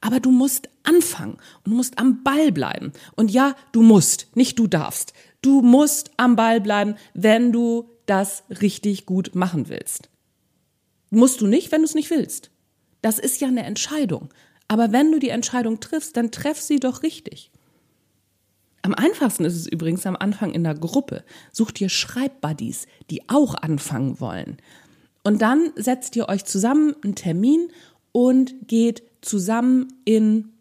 Aber 0.00 0.20
du 0.20 0.30
musst 0.30 0.68
anfangen 0.82 1.38
und 1.64 1.72
du 1.72 1.76
musst 1.76 1.98
am 1.98 2.22
Ball 2.22 2.52
bleiben. 2.52 2.92
Und 3.16 3.30
ja, 3.30 3.54
du 3.72 3.82
musst, 3.82 4.28
nicht 4.34 4.58
du 4.58 4.66
darfst. 4.66 5.12
Du 5.42 5.62
musst 5.62 6.10
am 6.16 6.36
Ball 6.36 6.60
bleiben, 6.60 6.96
wenn 7.14 7.52
du 7.52 7.90
das 8.06 8.44
richtig 8.60 9.06
gut 9.06 9.34
machen 9.34 9.68
willst. 9.68 10.08
Musst 11.10 11.40
du 11.40 11.46
nicht, 11.46 11.72
wenn 11.72 11.80
du 11.80 11.86
es 11.86 11.94
nicht 11.94 12.10
willst. 12.10 12.50
Das 13.02 13.18
ist 13.18 13.40
ja 13.40 13.48
eine 13.48 13.64
Entscheidung. 13.64 14.30
Aber 14.68 14.92
wenn 14.92 15.12
du 15.12 15.18
die 15.18 15.28
Entscheidung 15.28 15.80
triffst, 15.80 16.16
dann 16.16 16.30
treff 16.30 16.60
sie 16.60 16.80
doch 16.80 17.02
richtig. 17.02 17.50
Am 18.82 18.94
einfachsten 18.94 19.44
ist 19.44 19.56
es 19.56 19.66
übrigens 19.66 20.06
am 20.06 20.16
Anfang 20.16 20.52
in 20.52 20.64
der 20.64 20.74
Gruppe. 20.74 21.24
Such 21.52 21.72
dir 21.72 21.88
Schreibbuddies, 21.88 22.86
die 23.10 23.28
auch 23.28 23.54
anfangen 23.54 24.20
wollen. 24.20 24.58
Und 25.24 25.42
dann 25.42 25.72
setzt 25.74 26.14
ihr 26.14 26.28
euch 26.28 26.44
zusammen 26.44 26.94
einen 27.02 27.16
Termin 27.16 27.68
und 28.12 28.54
geht 28.68 29.02
zusammen 29.26 29.88
in 30.04 30.52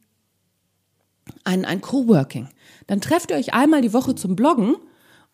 ein, 1.44 1.66
ein 1.66 1.82
Coworking. 1.82 2.50
Dann 2.88 3.02
trefft 3.02 3.32
ihr 3.32 3.38
euch 3.38 3.54
einmal 3.54 3.82
die 3.82 3.94
Woche 3.94 4.16
zum 4.16 4.36
Bloggen 4.36 4.76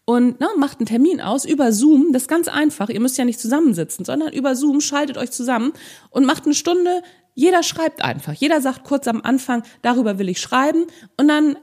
und 0.05 0.39
ne, 0.39 0.47
macht 0.57 0.79
einen 0.79 0.88
Termin 0.88 1.21
aus 1.21 1.45
über 1.45 1.71
Zoom. 1.71 2.11
Das 2.11 2.23
ist 2.23 2.27
ganz 2.27 2.47
einfach. 2.47 2.89
Ihr 2.89 3.00
müsst 3.00 3.17
ja 3.17 3.25
nicht 3.25 3.39
zusammensitzen, 3.39 4.05
sondern 4.05 4.33
über 4.33 4.55
Zoom 4.55 4.81
schaltet 4.81 5.17
euch 5.17 5.31
zusammen 5.31 5.73
und 6.09 6.25
macht 6.25 6.45
eine 6.45 6.53
Stunde. 6.53 7.01
Jeder 7.33 7.63
schreibt 7.63 8.03
einfach. 8.03 8.33
Jeder 8.33 8.61
sagt 8.61 8.83
kurz 8.83 9.07
am 9.07 9.21
Anfang, 9.21 9.63
darüber 9.81 10.19
will 10.19 10.29
ich 10.29 10.41
schreiben. 10.41 10.85
Und 11.17 11.27
dann 11.27 11.57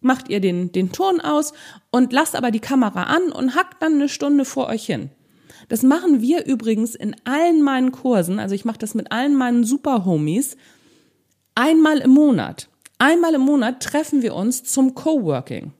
macht 0.00 0.28
ihr 0.28 0.40
den, 0.40 0.72
den 0.72 0.92
Ton 0.92 1.20
aus 1.20 1.52
und 1.90 2.12
lasst 2.12 2.36
aber 2.36 2.50
die 2.50 2.60
Kamera 2.60 3.04
an 3.04 3.32
und 3.32 3.54
hackt 3.54 3.82
dann 3.82 3.94
eine 3.94 4.08
Stunde 4.08 4.44
vor 4.44 4.68
euch 4.68 4.86
hin. 4.86 5.10
Das 5.68 5.82
machen 5.82 6.20
wir 6.20 6.46
übrigens 6.46 6.94
in 6.94 7.16
allen 7.24 7.62
meinen 7.62 7.90
Kursen. 7.90 8.38
Also 8.38 8.54
ich 8.54 8.64
mache 8.64 8.78
das 8.78 8.94
mit 8.94 9.10
allen 9.10 9.34
meinen 9.34 9.64
Super-Homies 9.64 10.56
einmal 11.56 11.98
im 11.98 12.10
Monat. 12.10 12.68
Einmal 12.98 13.34
im 13.34 13.40
Monat 13.40 13.82
treffen 13.82 14.22
wir 14.22 14.34
uns 14.34 14.62
zum 14.62 14.94
Coworking. 14.94 15.72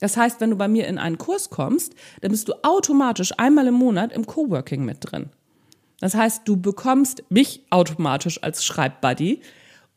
Das 0.00 0.16
heißt, 0.16 0.40
wenn 0.40 0.50
du 0.50 0.56
bei 0.56 0.66
mir 0.66 0.88
in 0.88 0.96
einen 0.96 1.18
Kurs 1.18 1.50
kommst, 1.50 1.94
dann 2.22 2.30
bist 2.30 2.48
du 2.48 2.54
automatisch 2.62 3.32
einmal 3.38 3.66
im 3.66 3.74
Monat 3.74 4.12
im 4.12 4.26
Coworking 4.26 4.84
mit 4.84 4.98
drin. 5.00 5.28
Das 6.00 6.14
heißt, 6.14 6.42
du 6.46 6.56
bekommst 6.56 7.22
mich 7.28 7.66
automatisch 7.68 8.42
als 8.42 8.64
Schreibbuddy 8.64 9.42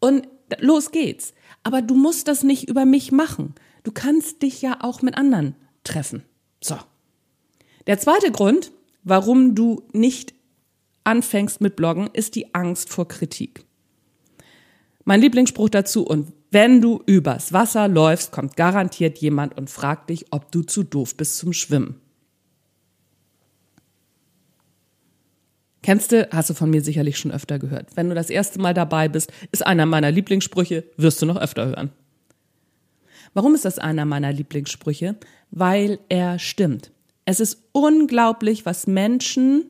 und 0.01 0.27
los 0.59 0.91
geht's. 0.91 1.33
Aber 1.63 1.81
du 1.81 1.95
musst 1.95 2.27
das 2.27 2.43
nicht 2.43 2.67
über 2.67 2.83
mich 2.83 3.13
machen. 3.13 3.55
Du 3.83 3.91
kannst 3.93 4.41
dich 4.41 4.61
ja 4.61 4.79
auch 4.81 5.01
mit 5.01 5.17
anderen 5.17 5.55
treffen. 5.85 6.23
So. 6.61 6.77
Der 7.87 7.99
zweite 7.99 8.31
Grund, 8.31 8.71
warum 9.03 9.55
du 9.55 9.83
nicht 9.93 10.33
anfängst 11.05 11.61
mit 11.61 11.77
Bloggen, 11.77 12.09
ist 12.11 12.35
die 12.35 12.53
Angst 12.53 12.89
vor 12.89 13.07
Kritik. 13.07 13.65
Mein 15.05 15.21
Lieblingsspruch 15.21 15.69
dazu, 15.69 16.05
und 16.05 16.31
wenn 16.51 16.81
du 16.81 17.01
übers 17.05 17.51
Wasser 17.51 17.87
läufst, 17.87 18.31
kommt 18.31 18.55
garantiert 18.55 19.17
jemand 19.17 19.57
und 19.57 19.69
fragt 19.69 20.09
dich, 20.09 20.27
ob 20.31 20.51
du 20.51 20.61
zu 20.61 20.83
doof 20.83 21.17
bist 21.17 21.37
zum 21.37 21.51
Schwimmen. 21.51 21.99
Kennst 25.81 26.13
du, 26.13 26.29
hast 26.31 26.49
du 26.49 26.53
von 26.53 26.69
mir 26.69 26.81
sicherlich 26.81 27.17
schon 27.17 27.31
öfter 27.31 27.59
gehört. 27.59 27.97
Wenn 27.97 28.07
du 28.07 28.15
das 28.15 28.29
erste 28.29 28.59
Mal 28.59 28.73
dabei 28.73 29.09
bist, 29.09 29.33
ist 29.51 29.65
einer 29.65 29.85
meiner 29.85 30.11
Lieblingssprüche, 30.11 30.85
wirst 30.95 31.21
du 31.21 31.25
noch 31.25 31.35
öfter 31.35 31.65
hören. 31.65 31.91
Warum 33.33 33.53
ist 33.53 33.65
das 33.65 33.79
einer 33.79 34.05
meiner 34.05 34.31
Lieblingssprüche? 34.31 35.15
Weil 35.51 35.99
er 36.07 36.39
stimmt. 36.39 36.91
Es 37.25 37.41
ist 37.41 37.57
unglaublich, 37.73 38.65
was 38.65 38.87
Menschen 38.87 39.65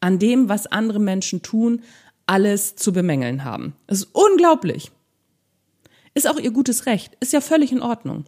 an 0.00 0.18
dem, 0.18 0.48
was 0.48 0.66
andere 0.66 1.00
Menschen 1.00 1.42
tun, 1.42 1.82
alles 2.26 2.76
zu 2.76 2.92
bemängeln 2.92 3.44
haben. 3.44 3.74
Es 3.86 4.00
ist 4.00 4.10
unglaublich. 4.12 4.90
Ist 6.14 6.28
auch 6.28 6.38
ihr 6.38 6.50
gutes 6.50 6.86
Recht. 6.86 7.16
Ist 7.20 7.32
ja 7.32 7.40
völlig 7.40 7.72
in 7.72 7.82
Ordnung. 7.82 8.24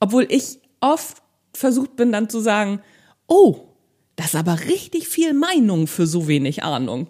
Obwohl 0.00 0.26
ich 0.30 0.58
oft 0.80 1.22
versucht 1.52 1.96
bin 1.96 2.12
dann 2.12 2.28
zu 2.28 2.40
sagen, 2.40 2.80
oh, 3.26 3.68
das 4.16 4.28
ist 4.28 4.36
aber 4.36 4.60
richtig 4.60 5.08
viel 5.08 5.34
Meinung 5.34 5.86
für 5.86 6.06
so 6.06 6.28
wenig 6.28 6.62
Ahnung. 6.62 7.08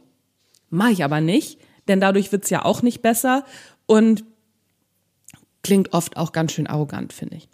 Mach 0.70 0.90
ich 0.90 1.04
aber 1.04 1.20
nicht, 1.20 1.58
denn 1.88 2.00
dadurch 2.00 2.32
wird's 2.32 2.50
ja 2.50 2.64
auch 2.64 2.82
nicht 2.82 3.02
besser 3.02 3.44
und 3.86 4.24
klingt 5.62 5.92
oft 5.92 6.16
auch 6.16 6.32
ganz 6.32 6.52
schön 6.52 6.66
arrogant, 6.66 7.12
finde 7.12 7.36
ich. 7.36 7.48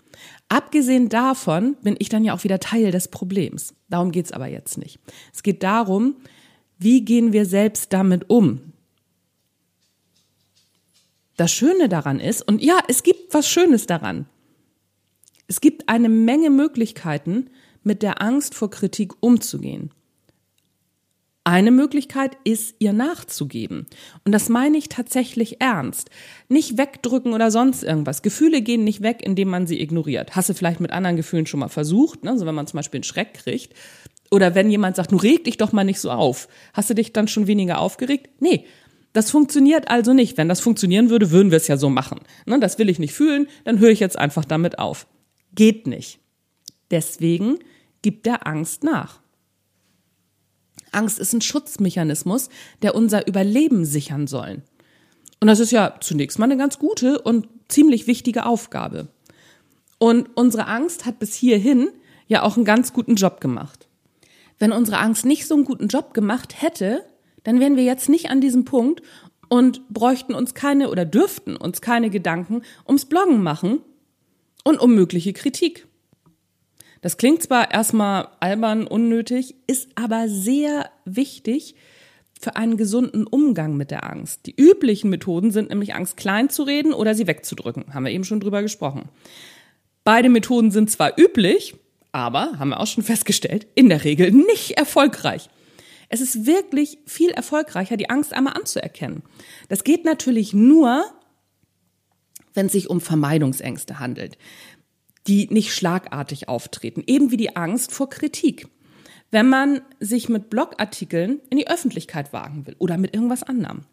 Abgesehen 0.49 1.09
davon 1.09 1.77
bin 1.83 1.97
ich 1.99 2.09
dann 2.09 2.25
ja 2.25 2.35
auch 2.35 2.45
wieder 2.45 2.61
Teil 2.61 2.91
des 2.91 3.09
Problems. 3.09 3.75
Darum 3.89 4.11
geht's 4.11 4.33
aber 4.33 4.47
jetzt 4.47 4.79
nicht. 4.79 4.99
Es 5.33 5.43
geht 5.43 5.63
darum, 5.63 6.17
wie 6.81 7.05
gehen 7.05 7.33
wir 7.33 7.45
selbst 7.45 7.93
damit 7.93 8.31
um? 8.31 8.73
Das 11.37 11.53
Schöne 11.53 11.89
daran 11.89 12.21
ist, 12.21 12.47
und 12.47 12.63
ja, 12.63 12.81
es 12.89 13.03
gibt 13.03 13.33
was 13.33 13.49
Schönes 13.49 13.87
daran. 13.87 14.27
Es 15.47 15.61
gibt 15.61 15.89
eine 15.89 16.09
Menge 16.09 16.51
Möglichkeiten, 16.51 17.51
mit 17.83 18.03
der 18.03 18.23
Angst 18.23 18.55
vor 18.55 18.71
Kritik 18.71 19.13
umzugehen. 19.21 19.91
Eine 21.45 21.71
Möglichkeit 21.71 22.37
ist, 22.45 22.77
ihr 22.79 22.93
nachzugeben. 22.93 23.87
Und 24.25 24.33
das 24.33 24.49
meine 24.49 24.77
ich 24.77 24.89
tatsächlich 24.89 25.61
ernst. 25.61 26.11
Nicht 26.49 26.79
wegdrücken 26.79 27.33
oder 27.33 27.51
sonst 27.51 27.83
irgendwas. 27.83 28.23
Gefühle 28.23 28.63
gehen 28.63 28.85
nicht 28.85 29.03
weg, 29.03 29.21
indem 29.23 29.49
man 29.49 29.67
sie 29.67 29.81
ignoriert. 29.81 30.37
Hast 30.37 30.49
du 30.49 30.55
vielleicht 30.55 30.81
mit 30.81 30.93
anderen 30.93 31.17
Gefühlen 31.17 31.47
schon 31.47 31.61
mal 31.61 31.69
versucht, 31.69 32.25
ne? 32.25 32.39
so 32.39 32.47
wenn 32.47 32.55
man 32.55 32.67
zum 32.67 32.79
Beispiel 32.79 32.99
einen 32.99 33.05
Schreck 33.05 33.35
kriegt. 33.35 33.75
Oder 34.31 34.55
wenn 34.55 34.71
jemand 34.71 34.97
sagt, 34.97 35.13
du 35.13 35.17
reg 35.17 35.45
dich 35.45 35.57
doch 35.57 35.73
mal 35.73 35.85
nicht 35.85 36.01
so 36.01 36.11
auf. 36.11 36.49
Hast 36.73 36.91
du 36.91 36.95
dich 36.95 37.13
dann 37.13 37.29
schon 37.29 37.47
weniger 37.47 37.81
aufgeregt? 37.81 38.31
Nee. 38.41 38.65
Das 39.13 39.33
funktioniert 39.33 39.91
also 39.91 40.13
nicht. 40.13 40.37
Wenn 40.39 40.49
das 40.49 40.61
funktionieren 40.61 41.11
würde, 41.11 41.33
würden 41.33 41.51
wir 41.51 41.57
es 41.57 41.67
ja 41.67 41.77
so 41.77 41.91
machen. 41.91 42.21
Ne? 42.47 42.61
Das 42.61 42.79
will 42.79 42.89
ich 42.89 43.01
nicht 43.01 43.13
fühlen, 43.13 43.49
dann 43.65 43.81
höre 43.81 43.91
ich 43.91 43.99
jetzt 43.99 44.17
einfach 44.17 44.45
damit 44.45 44.79
auf. 44.79 45.09
Geht 45.53 45.89
nicht. 45.89 46.21
Deswegen 46.93 47.59
gibt 48.03 48.25
der 48.27 48.47
Angst 48.47 48.85
nach. 48.85 49.21
Angst 50.93 51.19
ist 51.19 51.33
ein 51.33 51.41
Schutzmechanismus, 51.41 52.51
der 52.83 52.95
unser 52.95 53.27
Überleben 53.27 53.85
sichern 53.85 54.29
soll. 54.29 54.63
Und 55.41 55.49
das 55.49 55.59
ist 55.59 55.73
ja 55.73 55.97
zunächst 56.01 56.39
mal 56.39 56.45
eine 56.45 56.57
ganz 56.57 56.79
gute 56.79 57.21
und 57.21 57.49
ziemlich 57.69 58.07
wichtige 58.07 58.47
Aufgabe. 58.47 59.09
Und 59.99 60.37
unsere 60.37 60.67
Angst 60.67 61.07
hat 61.07 61.19
bis 61.19 61.35
hierhin 61.35 61.91
ja 62.27 62.43
auch 62.43 62.57
einen 62.57 62.65
ganz 62.65 62.93
guten 62.93 63.17
Job 63.17 63.41
gemacht. 63.41 63.89
Wenn 64.61 64.73
unsere 64.73 64.99
Angst 64.99 65.25
nicht 65.25 65.49
so 65.49 65.55
einen 65.55 65.65
guten 65.65 65.89
Job 65.89 66.15
gemacht 66.15 66.63
hätte, 66.63 67.03
dann 67.43 67.59
wären 67.59 67.77
wir 67.77 67.83
jetzt 67.83 68.09
nicht 68.09 68.31
an 68.31 68.41
diesem 68.41 68.65
Punkt 68.65 69.03
und 69.49 69.89
bräuchten 69.89 70.35
uns 70.35 70.55
keine 70.55 70.91
oder 70.91 71.05
dürften 71.05 71.57
uns 71.57 71.81
keine 71.81 72.11
Gedanken 72.11 72.63
ums 72.87 73.07
Bloggen 73.07 73.43
machen 73.43 73.81
und 74.63 74.79
um 74.79 74.95
mögliche 74.95 75.33
Kritik. 75.33 75.89
Das 77.01 77.17
klingt 77.17 77.43
zwar 77.43 77.73
erstmal 77.73 78.29
albern, 78.41 78.87
unnötig, 78.87 79.55
ist 79.67 79.89
aber 79.95 80.29
sehr 80.29 80.91
wichtig 81.07 81.75
für 82.39 82.57
einen 82.57 82.77
gesunden 82.77 83.27
Umgang 83.27 83.79
mit 83.79 83.91
der 83.91 84.11
Angst. 84.11 84.47
Die 84.47 84.55
üblichen 84.55 85.09
Methoden 85.09 85.51
sind 85.51 85.71
nämlich 85.71 85.95
Angst 85.95 86.19
klein 86.19 86.51
zu 86.51 86.63
reden 86.63 86.93
oder 86.93 87.15
sie 87.15 87.27
wegzudrücken. 87.27 87.95
Haben 87.95 88.05
wir 88.05 88.13
eben 88.13 88.25
schon 88.25 88.41
drüber 88.41 88.61
gesprochen. 88.61 89.09
Beide 90.05 90.29
Methoden 90.29 90.71
sind 90.71 90.91
zwar 90.91 91.19
üblich, 91.19 91.75
aber, 92.13 92.59
haben 92.59 92.71
wir 92.71 92.81
auch 92.81 92.87
schon 92.87 93.05
festgestellt, 93.05 93.67
in 93.75 93.89
der 93.89 94.05
Regel 94.05 94.31
nicht 94.31 94.73
erfolgreich. 94.73 95.49
Es 96.09 96.21
ist 96.21 96.47
wirklich 96.47 96.99
viel 97.07 97.31
erfolgreicher, 97.31 97.97
die 97.97 98.11
Angst 98.11 98.33
einmal 98.33 98.55
anzuerkennen. 98.55 99.23
Das 99.69 99.85
geht 99.85 100.05
natürlich 100.05 100.53
nur, 100.53 101.05
wenn 102.53 102.67
es 102.67 102.73
sich 102.73 102.91
um 102.91 103.01
Vermeidungsängste 103.01 104.01
handelt 104.01 104.37
die 105.27 105.49
nicht 105.51 105.75
schlagartig 105.75 106.49
auftreten, 106.49 107.03
eben 107.07 107.31
wie 107.31 107.37
die 107.37 107.57
Angst 107.57 107.93
vor 107.93 108.11
Kritik. 108.11 108.69
Wenn 109.31 109.49
man 109.49 109.83
sich 110.01 110.29
mit 110.29 110.51
Blogartikeln 110.51 111.41
in 111.51 111.59
die 111.59 111.69
Öffentlichkeit 111.69 112.33
wagen 112.33 112.67
will 112.67 112.75
oder 112.79 112.99
mit 112.99 113.15
irgendwas 113.15 113.43
anderem. 113.43 113.85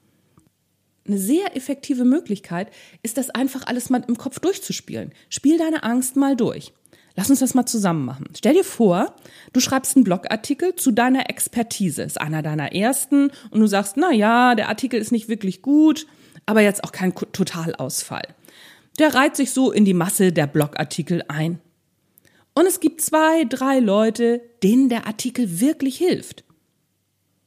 Eine 1.06 1.20
sehr 1.20 1.56
effektive 1.56 2.06
Möglichkeit 2.06 2.72
ist 3.04 3.18
das 3.18 3.30
einfach 3.30 3.68
alles 3.68 3.90
mal 3.90 4.04
im 4.08 4.18
Kopf 4.18 4.40
durchzuspielen. 4.40 5.14
Spiel 5.30 5.58
deine 5.58 5.84
Angst 5.84 6.16
mal 6.16 6.36
durch. 6.36 6.74
Lass 7.18 7.30
uns 7.30 7.40
das 7.40 7.54
mal 7.54 7.66
zusammen 7.66 8.06
machen. 8.06 8.30
Stell 8.38 8.54
dir 8.54 8.64
vor, 8.64 9.14
du 9.52 9.60
schreibst 9.60 9.98
einen 9.98 10.06
Blogartikel 10.06 10.76
zu 10.76 10.92
deiner 10.92 11.30
Expertise, 11.30 12.04
ist 12.04 12.22
einer 12.22 12.42
deiner 12.42 12.74
ersten 12.74 13.32
und 13.52 13.60
du 13.60 13.68
sagst, 13.68 13.98
na 13.98 14.14
ja, 14.14 14.56
der 14.56 14.70
Artikel 14.70 15.02
ist 15.02 15.12
nicht 15.12 15.28
wirklich 15.28 15.62
gut, 15.62 16.08
aber 16.46 16.62
jetzt 16.62 16.86
auch 16.86 16.94
kein 16.94 17.14
Totalausfall 17.14 18.36
der 19.00 19.14
reiht 19.14 19.36
sich 19.36 19.52
so 19.52 19.72
in 19.72 19.86
die 19.86 19.94
Masse 19.94 20.32
der 20.32 20.48
Blogartikel 20.48 21.24
ein. 21.28 21.60
Und 22.54 22.66
es 22.66 22.80
gibt 22.80 23.02
zwei, 23.02 23.44
drei 23.44 23.80
Leute, 23.80 24.42
denen 24.64 24.90
der 24.90 25.06
Artikel 25.06 25.60
wirklich 25.60 25.98
hilft. 25.98 26.44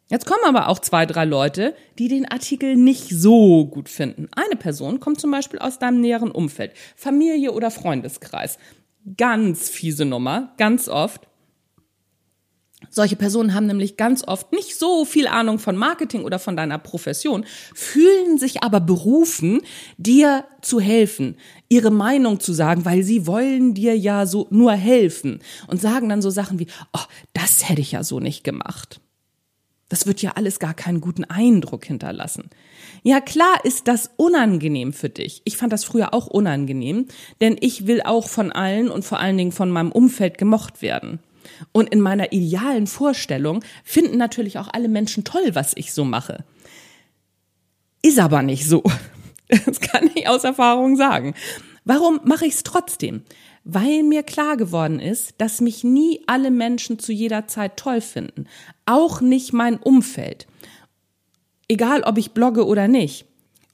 Jetzt 0.09 0.27
kommen 0.27 0.45
aber 0.45 0.69
auch 0.69 0.81
zwei, 0.81 1.07
drei 1.07 1.25
Leute, 1.25 1.75
die 1.99 2.09
den 2.09 2.27
Artikel 2.27 2.77
nicht 2.77 3.09
so 3.11 3.67
gut 3.67 3.89
finden. 3.89 4.29
Eine 4.35 4.57
Person 4.57 4.99
kommt 4.99 5.21
zum 5.21 5.31
Beispiel 5.31 5.61
aus 5.61 5.79
deinem 5.79 6.01
näheren 6.01 6.33
Umfeld, 6.33 6.73
Familie 6.97 7.53
oder 7.53 7.71
Freundeskreis. 7.71 8.59
Ganz 9.17 9.69
fiese 9.69 10.05
Nummer, 10.05 10.53
ganz 10.57 10.89
oft. 10.89 11.27
Solche 12.89 13.17
Personen 13.17 13.55
haben 13.55 13.67
nämlich 13.67 13.97
ganz 13.97 14.27
oft 14.27 14.53
nicht 14.53 14.79
so 14.79 15.05
viel 15.05 15.27
Ahnung 15.27 15.59
von 15.59 15.77
Marketing 15.77 16.25
oder 16.25 16.39
von 16.39 16.57
deiner 16.57 16.79
Profession, 16.79 17.45
fühlen 17.75 18.39
sich 18.39 18.63
aber 18.63 18.81
berufen, 18.81 19.61
dir 19.99 20.45
zu 20.63 20.81
helfen, 20.81 21.37
ihre 21.69 21.91
Meinung 21.91 22.41
zu 22.41 22.53
sagen, 22.53 22.85
weil 22.85 23.03
sie 23.03 23.27
wollen 23.27 23.75
dir 23.75 23.97
ja 23.97 24.27
so 24.27 24.47
nur 24.51 24.73
helfen 24.73 25.41
und 25.69 25.81
sagen 25.81 26.09
dann 26.09 26.23
so 26.23 26.31
Sachen 26.31 26.59
wie, 26.59 26.69
oh, 26.93 27.05
das 27.35 27.69
hätte 27.69 27.83
ich 27.83 27.93
ja 27.93 28.03
so 28.03 28.19
nicht 28.19 28.45
gemacht. 28.45 29.01
Das 29.91 30.07
wird 30.07 30.23
ja 30.23 30.33
alles 30.37 30.61
gar 30.61 30.73
keinen 30.73 31.01
guten 31.01 31.25
Eindruck 31.25 31.85
hinterlassen. 31.85 32.49
Ja, 33.03 33.21
klar 33.21 33.65
ist 33.65 33.89
das 33.89 34.11
unangenehm 34.17 34.93
für 34.93 35.11
dich. 35.11 35.43
Ich 35.45 35.57
fand 35.57 35.73
das 35.73 35.85
früher 35.85 36.15
auch 36.15 36.29
unangenehm, 36.29 37.07
denn 37.41 37.57
ich 37.61 37.87
will 37.87 38.01
auch 38.01 38.29
von 38.29 38.53
allen 38.53 38.89
und 38.89 39.05
vor 39.05 39.19
allen 39.19 39.37
Dingen 39.37 39.53
von 39.53 39.71
meinem 39.71 39.91
Umfeld 39.91 40.39
gemocht 40.39 40.81
werden. 40.81 41.19
Und 41.73 41.91
in 41.91 42.01
meiner 42.01 42.33
idealen 42.33 42.87
Vorstellung 42.87 43.65
finden 43.85 44.17
natürlich 44.17 44.59
auch 44.59 44.69
alle 44.73 44.89
Menschen 44.89 45.25
toll, 45.25 45.51
was 45.55 45.73
ich 45.75 45.93
so 45.93 46.05
mache. 46.05 46.45
Ist 48.01 48.19
aber 48.19 48.43
nicht 48.43 48.67
so. 48.67 48.83
Das 49.67 49.81
kann 49.81 50.09
ich 50.15 50.29
aus 50.29 50.45
Erfahrung 50.45 50.95
sagen. 50.95 51.35
Warum 51.85 52.21
mache 52.23 52.47
ich 52.47 52.55
es 52.55 52.63
trotzdem? 52.63 53.25
Weil 53.65 54.03
mir 54.03 54.23
klar 54.23 54.57
geworden 54.57 55.01
ist, 55.01 55.35
dass 55.39 55.61
mich 55.61 55.85
nie 55.85 56.23
alle 56.27 56.51
Menschen 56.51 56.99
zu 56.99 57.13
jeder 57.13 57.47
Zeit 57.47 57.77
toll 57.77 58.01
finden. 58.01 58.47
Auch 58.87 59.21
nicht 59.21 59.53
mein 59.53 59.77
Umfeld. 59.77 60.47
Egal, 61.69 62.03
ob 62.03 62.19
ich 62.19 62.33
blogge 62.33 62.67
oder 62.67 62.89
nicht. 62.89 63.27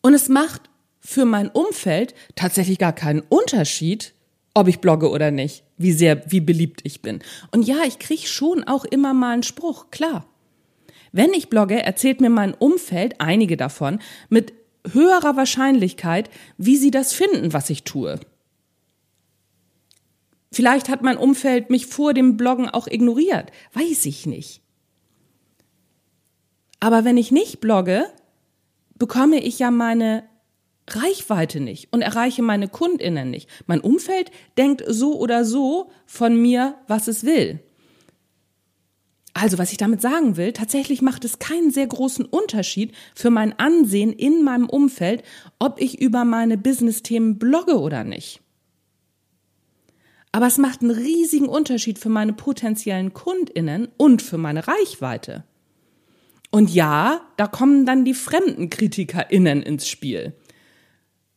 Und 0.02 0.14
es 0.14 0.28
macht 0.28 0.62
für 1.00 1.24
mein 1.24 1.48
Umfeld 1.48 2.14
tatsächlich 2.34 2.78
gar 2.78 2.92
keinen 2.92 3.20
Unterschied, 3.20 4.12
ob 4.54 4.68
ich 4.68 4.80
blogge 4.80 5.10
oder 5.10 5.30
nicht, 5.30 5.64
wie 5.76 5.92
sehr, 5.92 6.30
wie 6.30 6.40
beliebt 6.40 6.80
ich 6.84 7.02
bin. 7.02 7.20
Und 7.52 7.62
ja, 7.66 7.76
ich 7.86 7.98
kriege 7.98 8.26
schon 8.26 8.64
auch 8.64 8.84
immer 8.84 9.14
mal 9.14 9.34
einen 9.34 9.42
Spruch, 9.42 9.90
klar. 9.90 10.26
Wenn 11.12 11.32
ich 11.32 11.48
blogge, 11.48 11.82
erzählt 11.82 12.20
mir 12.20 12.30
mein 12.30 12.54
Umfeld, 12.54 13.20
einige 13.20 13.56
davon, 13.56 14.00
mit 14.28 14.52
höherer 14.92 15.36
Wahrscheinlichkeit, 15.36 16.30
wie 16.58 16.76
sie 16.76 16.90
das 16.90 17.12
finden, 17.12 17.52
was 17.52 17.70
ich 17.70 17.84
tue. 17.84 18.18
Vielleicht 20.56 20.88
hat 20.88 21.02
mein 21.02 21.18
Umfeld 21.18 21.68
mich 21.68 21.84
vor 21.84 22.14
dem 22.14 22.38
Bloggen 22.38 22.70
auch 22.70 22.86
ignoriert, 22.86 23.52
weiß 23.74 24.06
ich 24.06 24.24
nicht. 24.24 24.62
Aber 26.80 27.04
wenn 27.04 27.18
ich 27.18 27.30
nicht 27.30 27.60
blogge, 27.60 28.06
bekomme 28.94 29.44
ich 29.44 29.58
ja 29.58 29.70
meine 29.70 30.24
Reichweite 30.88 31.60
nicht 31.60 31.92
und 31.92 32.00
erreiche 32.00 32.40
meine 32.40 32.68
Kundinnen 32.68 33.30
nicht. 33.30 33.50
Mein 33.66 33.82
Umfeld 33.82 34.30
denkt 34.56 34.82
so 34.88 35.18
oder 35.18 35.44
so 35.44 35.90
von 36.06 36.40
mir, 36.40 36.76
was 36.88 37.06
es 37.06 37.24
will. 37.24 37.60
Also, 39.34 39.58
was 39.58 39.72
ich 39.72 39.76
damit 39.76 40.00
sagen 40.00 40.38
will, 40.38 40.54
tatsächlich 40.54 41.02
macht 41.02 41.26
es 41.26 41.38
keinen 41.38 41.70
sehr 41.70 41.86
großen 41.86 42.24
Unterschied 42.24 42.94
für 43.14 43.28
mein 43.28 43.58
Ansehen 43.58 44.10
in 44.10 44.42
meinem 44.42 44.70
Umfeld, 44.70 45.22
ob 45.58 45.82
ich 45.82 46.00
über 46.00 46.24
meine 46.24 46.56
Business-Themen 46.56 47.38
blogge 47.38 47.78
oder 47.78 48.04
nicht. 48.04 48.40
Aber 50.36 50.48
es 50.48 50.58
macht 50.58 50.82
einen 50.82 50.90
riesigen 50.90 51.48
Unterschied 51.48 51.98
für 51.98 52.10
meine 52.10 52.34
potenziellen 52.34 53.14
Kundinnen 53.14 53.88
und 53.96 54.20
für 54.20 54.36
meine 54.36 54.68
Reichweite. 54.68 55.44
Und 56.50 56.68
ja, 56.68 57.22
da 57.38 57.46
kommen 57.46 57.86
dann 57.86 58.04
die 58.04 58.12
fremden 58.12 58.68
KritikerInnen 58.68 59.62
ins 59.62 59.88
Spiel. 59.88 60.34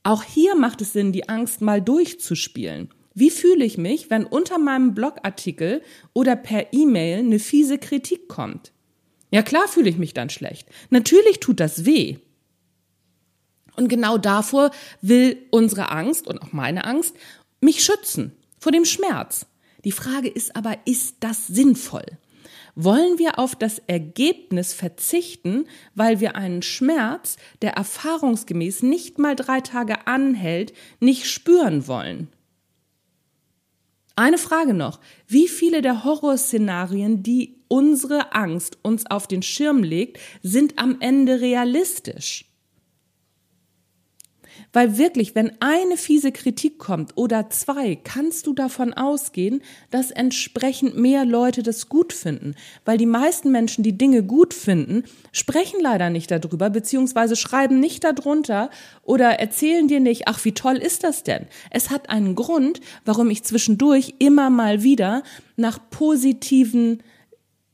Auch 0.04 0.24
hier 0.24 0.54
macht 0.56 0.82
es 0.82 0.92
Sinn, 0.92 1.14
die 1.14 1.30
Angst 1.30 1.62
mal 1.62 1.82
durchzuspielen. 1.82 2.90
Wie 3.14 3.30
fühle 3.30 3.64
ich 3.64 3.78
mich, 3.78 4.10
wenn 4.10 4.26
unter 4.26 4.58
meinem 4.58 4.96
Blogartikel 4.96 5.82
oder 6.12 6.36
per 6.36 6.74
E-Mail 6.74 7.20
eine 7.20 7.40
fiese 7.40 7.78
Kritik 7.78 8.28
kommt? 8.28 8.74
Ja 9.32 9.44
klar 9.44 9.70
fühle 9.70 9.90
ich 9.90 9.98
mich 9.98 10.14
dann 10.14 10.30
schlecht. 10.30 10.68
Natürlich 10.90 11.40
tut 11.40 11.62
das 11.62 11.86
weh. 11.86 12.18
Und 13.78 13.88
genau 13.88 14.18
davor 14.18 14.72
will 15.02 15.38
unsere 15.52 15.90
Angst 15.90 16.28
und 16.28 16.42
auch 16.42 16.52
meine 16.52 16.84
Angst 16.84 17.16
mich 17.62 17.82
schützen, 17.82 18.34
vor 18.60 18.72
dem 18.72 18.86
Schmerz. 18.86 19.46
Die 19.86 19.92
Frage 19.92 20.28
ist 20.28 20.56
aber, 20.56 20.78
ist 20.86 21.18
das 21.22 21.48
sinnvoll? 21.48 22.06
Wollen 22.76 23.18
wir 23.18 23.40
auf 23.40 23.56
das 23.56 23.80
Ergebnis 23.88 24.74
verzichten, 24.74 25.66
weil 25.96 26.20
wir 26.20 26.36
einen 26.36 26.62
Schmerz, 26.62 27.38
der 27.62 27.74
erfahrungsgemäß 27.74 28.84
nicht 28.84 29.18
mal 29.18 29.36
drei 29.36 29.62
Tage 29.62 30.08
anhält, 30.08 30.74
nicht 31.00 31.26
spüren 31.26 31.88
wollen? 31.88 32.30
Eine 34.16 34.38
Frage 34.38 34.74
noch. 34.74 35.00
Wie 35.28 35.48
viele 35.48 35.82
der 35.82 36.04
Horrorszenarien, 36.04 37.24
die 37.24 37.56
unsere 37.70 38.34
Angst 38.34 38.78
uns 38.82 39.06
auf 39.06 39.28
den 39.28 39.42
Schirm 39.42 39.82
legt, 39.82 40.20
sind 40.44 40.78
am 40.78 41.00
Ende 41.00 41.40
realistisch? 41.40 42.49
Weil 44.74 44.98
wirklich, 44.98 45.36
wenn 45.36 45.52
eine 45.62 45.98
fiese 45.98 46.32
Kritik 46.32 46.78
kommt 46.78 47.14
oder 47.16 47.50
zwei, 47.50 47.96
kannst 47.96 48.48
du 48.48 48.54
davon 48.54 48.94
ausgehen, 48.94 49.62
dass 49.92 50.12
entsprechend 50.12 50.98
mehr 50.98 51.26
Leute 51.26 51.64
das 51.64 51.90
gut 51.90 52.14
finden. 52.14 52.56
Weil 52.86 52.98
die 52.98 53.06
meisten 53.06 53.52
Menschen, 53.52 53.84
die 53.84 53.98
Dinge 53.98 54.24
gut 54.24 54.54
finden, 54.54 55.04
sprechen 55.32 55.80
leider 55.82 56.10
nicht 56.10 56.32
darüber, 56.32 56.70
beziehungsweise 56.70 57.36
schreiben 57.36 57.80
nicht 57.80 58.04
darunter 58.04 58.70
oder 59.04 59.40
erzählen 59.40 59.88
dir 59.88 60.00
nicht, 60.00 60.28
ach, 60.28 60.44
wie 60.46 60.54
toll 60.54 60.78
ist 60.78 61.04
das 61.04 61.24
denn? 61.24 61.48
Es 61.72 61.90
hat 61.90 62.10
einen 62.10 62.36
Grund, 62.36 62.80
warum 63.06 63.30
ich 63.30 63.44
zwischendurch 63.44 64.16
immer 64.20 64.50
mal 64.50 64.84
wieder 64.84 65.24
nach 65.56 65.80
positiven 65.90 67.02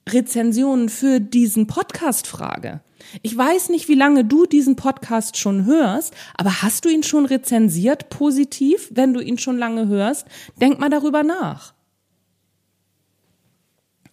Rezensionen 0.07 0.89
für 0.89 1.19
diesen 1.19 1.67
Podcast 1.67 2.27
frage. 2.27 2.81
Ich 3.21 3.35
weiß 3.35 3.69
nicht, 3.69 3.87
wie 3.87 3.95
lange 3.95 4.25
du 4.25 4.45
diesen 4.45 4.75
Podcast 4.75 5.37
schon 5.37 5.65
hörst, 5.65 6.13
aber 6.37 6.61
hast 6.61 6.85
du 6.85 6.89
ihn 6.89 7.03
schon 7.03 7.25
rezensiert 7.25 8.09
positiv, 8.09 8.89
wenn 8.93 9.13
du 9.13 9.19
ihn 9.19 9.37
schon 9.37 9.57
lange 9.57 9.87
hörst? 9.87 10.27
Denk 10.61 10.79
mal 10.79 10.89
darüber 10.89 11.23
nach. 11.23 11.73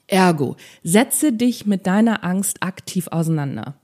Ergo, 0.06 0.56
setze 0.82 1.32
dich 1.32 1.66
mit 1.66 1.86
deiner 1.86 2.24
Angst 2.24 2.62
aktiv 2.62 3.08
auseinander. 3.08 3.81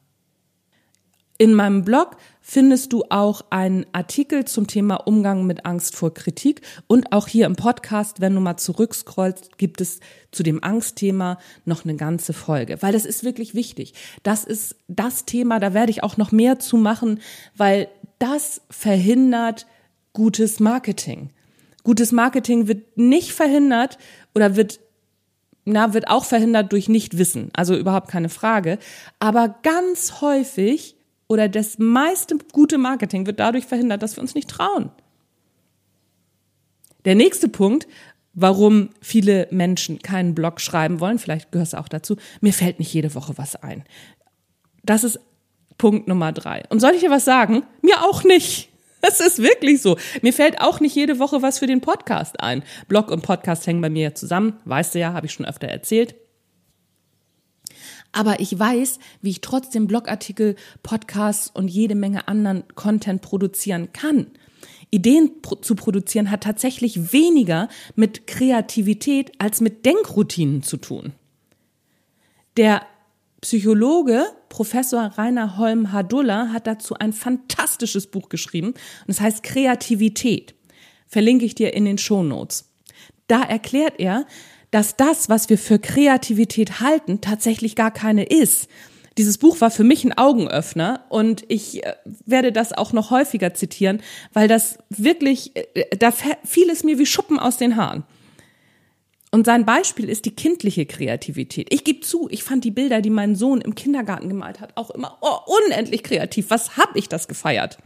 In 1.41 1.55
meinem 1.55 1.85
Blog 1.85 2.17
findest 2.41 2.93
du 2.93 3.05
auch 3.11 3.43
einen 3.51 3.87
Artikel 3.93 4.45
zum 4.45 4.67
Thema 4.67 4.97
Umgang 4.97 5.47
mit 5.47 5.65
Angst 5.67 5.95
vor 5.95 6.13
Kritik 6.13 6.63
und 6.89 7.13
auch 7.13 7.29
hier 7.29 7.47
im 7.47 7.55
Podcast, 7.55 8.21
wenn 8.21 8.35
du 8.35 8.41
mal 8.41 8.57
zurückscrollst, 8.57 9.57
gibt 9.57 9.81
es 9.81 10.01
zu 10.33 10.43
dem 10.43 10.65
Angstthema 10.65 11.39
noch 11.65 11.85
eine 11.85 11.95
ganze 11.95 12.33
Folge, 12.33 12.83
weil 12.83 12.93
das 12.93 13.05
ist 13.05 13.23
wirklich 13.23 13.55
wichtig. 13.55 13.95
Das 14.25 14.43
ist 14.43 14.75
das 14.89 15.27
Thema, 15.27 15.61
da 15.61 15.75
werde 15.75 15.93
ich 15.93 16.03
auch 16.03 16.17
noch 16.17 16.33
mehr 16.33 16.59
zu 16.59 16.77
machen, 16.77 17.21
weil 17.57 17.89
das 18.19 18.61
verhindert 18.69 19.69
gutes 20.13 20.59
Marketing. 20.59 21.31
Gutes 21.85 22.11
Marketing 22.11 22.67
wird 22.67 22.99
nicht 22.99 23.31
verhindert 23.33 23.97
oder 24.35 24.57
wird 24.57 24.81
na, 25.65 25.93
wird 25.93 26.09
auch 26.09 26.25
verhindert 26.25 26.73
durch 26.73 26.89
Nichtwissen, 26.89 27.51
also 27.53 27.77
überhaupt 27.77 28.09
keine 28.09 28.31
Frage. 28.31 28.79
Aber 29.21 29.57
ganz 29.63 30.21
häufig 30.23 30.98
oder 31.29 31.49
das 31.49 31.79
meiste 31.79 32.39
gute 32.53 32.79
Marketing 32.79 33.27
wird 33.27 33.39
dadurch 33.39 33.67
verhindert, 33.67 34.03
dass 34.03 34.17
wir 34.17 34.23
uns 34.23 34.35
nicht 34.35 34.51
trauen. 34.51 34.91
Der 37.05 37.15
nächste 37.15 37.49
Punkt, 37.49 37.87
warum 38.35 38.91
viele 39.01 39.47
Menschen 39.51 40.01
keinen 40.01 40.35
Blog 40.35 40.61
schreiben 40.61 41.01
wollen, 41.01 41.19
vielleicht 41.19 41.53
gehört 41.53 41.69
es 41.69 41.75
auch 41.75 41.89
dazu, 41.89 42.17
mir 42.41 42.53
fällt 42.53 42.79
nicht 42.79 42.93
jede 42.93 43.15
Woche 43.15 43.37
was 43.37 43.57
ein. 43.57 43.85
Das 44.83 45.05
ist 45.05 45.21
Punkt 45.77 46.09
Nummer 46.09 46.33
drei. 46.33 46.65
Und 46.71 46.81
soll 46.81 46.93
ich 46.93 47.01
dir 47.01 47.11
was 47.11 47.25
sagen? 47.25 47.63
Mir 47.83 48.03
auch 48.03 48.25
nicht. 48.25 48.69
Das 49.01 49.21
ist 49.21 49.39
wirklich 49.39 49.81
so. 49.81 49.97
Mir 50.23 50.33
fällt 50.33 50.61
auch 50.61 50.81
nicht 50.81 50.97
jede 50.97 51.21
Woche 51.21 51.41
was 51.41 51.61
für 51.61 51.69
den 51.69 51.81
Podcast 51.81 52.41
ein. 52.41 52.65
Blog 52.89 53.13
und 53.13 53.23
Podcast 53.23 53.65
hängen 53.69 53.81
bei 53.81 53.89
mir 53.89 54.17
zusammen. 54.17 54.55
Weißt 54.65 54.93
du 54.93 54.99
ja, 54.99 55.13
habe 55.13 55.27
ich 55.27 55.33
schon 55.33 55.47
öfter 55.47 55.69
erzählt. 55.69 56.17
Aber 58.13 58.41
ich 58.41 58.59
weiß, 58.59 58.99
wie 59.23 59.31
ich 59.31 59.41
trotzdem 59.41 59.87
Blogartikel, 59.87 60.57
Podcasts 60.83 61.51
und 61.53 61.69
jede 61.69 61.95
Menge 61.95 62.29
anderen 62.29 62.65
Content 62.75 63.23
produzieren 63.23 63.93
kann. 63.93 64.29
Ideen 64.91 65.31
zu 65.61 65.75
produzieren 65.75 66.31
hat 66.31 66.43
tatsächlich 66.43 67.13
weniger 67.13 67.69
mit 67.95 68.27
Kreativität 68.27 69.33
als 69.39 69.61
mit 69.61 69.85
Denkroutinen 69.85 70.63
zu 70.63 70.79
tun. 70.79 71.13
Der 72.57 72.83
Psychologe 73.41 74.25
Professor 74.49 75.13
Rainer 75.17 75.59
Holm 75.59 75.93
Hadulla 75.93 76.49
hat 76.53 76.67
dazu 76.67 76.95
ein 76.95 77.13
fantastisches 77.13 78.09
Buch 78.09 78.29
geschrieben 78.31 78.69
und 78.69 79.09
es 79.09 79.21
heißt 79.21 79.45
Kreativität. 79.45 80.55
Verlinke 81.07 81.45
ich 81.45 81.55
dir 81.55 81.73
in 81.73 81.85
den 81.85 81.99
Show 81.99 82.23
Notes. 82.23 82.73
Da 83.29 83.43
erklärt 83.43 84.01
er, 84.01 84.27
dass 84.71 84.97
das, 84.97 85.29
was 85.29 85.49
wir 85.49 85.59
für 85.59 85.79
Kreativität 85.79 86.81
halten, 86.81 87.21
tatsächlich 87.21 87.75
gar 87.75 87.91
keine 87.91 88.25
ist. 88.25 88.69
Dieses 89.17 89.39
Buch 89.39 89.61
war 89.61 89.73
für 89.73 89.83
mich 89.83 90.05
ein 90.05 90.17
Augenöffner 90.17 91.05
und 91.09 91.45
ich 91.49 91.85
äh, 91.85 91.95
werde 92.25 92.53
das 92.53 92.73
auch 92.73 92.93
noch 92.93 93.11
häufiger 93.11 93.53
zitieren, 93.53 94.01
weil 94.33 94.47
das 94.47 94.79
wirklich, 94.91 95.57
äh, 95.57 95.97
da 95.99 96.13
fiel 96.13 96.71
es 96.71 96.85
mir 96.85 96.99
wie 96.99 97.07
Schuppen 97.07 97.39
aus 97.39 97.57
den 97.57 97.77
Haaren. 97.77 98.05
Und 99.31 99.45
sein 99.45 99.67
Beispiel 99.67 100.09
ist 100.09 100.25
die 100.25 100.35
kindliche 100.35 100.87
Kreativität. 100.87 101.73
Ich 101.73 101.85
gebe 101.85 102.01
zu, 102.01 102.29
ich 102.31 102.45
fand 102.45 102.65
die 102.65 102.71
Bilder, 102.71 103.03
die 103.03 103.11
mein 103.11 103.35
Sohn 103.35 103.61
im 103.61 103.75
Kindergarten 103.75 104.29
gemalt 104.29 104.61
hat, 104.61 104.73
auch 104.77 104.91
immer 104.91 105.19
oh, 105.21 105.53
unendlich 105.67 106.03
kreativ. 106.03 106.51
Was 106.51 106.77
hab 106.77 106.97
ich 106.97 107.09
das 107.09 107.29
gefeiert? 107.29 107.79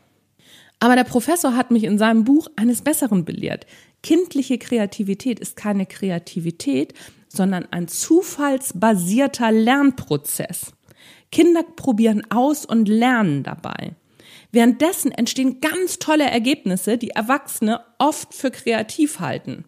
Aber 0.78 0.96
der 0.96 1.04
Professor 1.04 1.56
hat 1.56 1.70
mich 1.70 1.84
in 1.84 1.96
seinem 1.96 2.24
Buch 2.24 2.48
eines 2.56 2.82
Besseren 2.82 3.24
belehrt. 3.24 3.66
Kindliche 4.02 4.58
Kreativität 4.58 5.40
ist 5.40 5.56
keine 5.56 5.86
Kreativität, 5.86 6.94
sondern 7.28 7.66
ein 7.70 7.88
zufallsbasierter 7.88 9.52
Lernprozess. 9.52 10.72
Kinder 11.30 11.62
probieren 11.62 12.22
aus 12.30 12.66
und 12.66 12.88
lernen 12.88 13.42
dabei. 13.42 13.94
Währenddessen 14.50 15.12
entstehen 15.12 15.60
ganz 15.60 15.98
tolle 15.98 16.24
Ergebnisse, 16.24 16.98
die 16.98 17.10
Erwachsene 17.10 17.80
oft 17.98 18.34
für 18.34 18.50
kreativ 18.50 19.18
halten. 19.18 19.64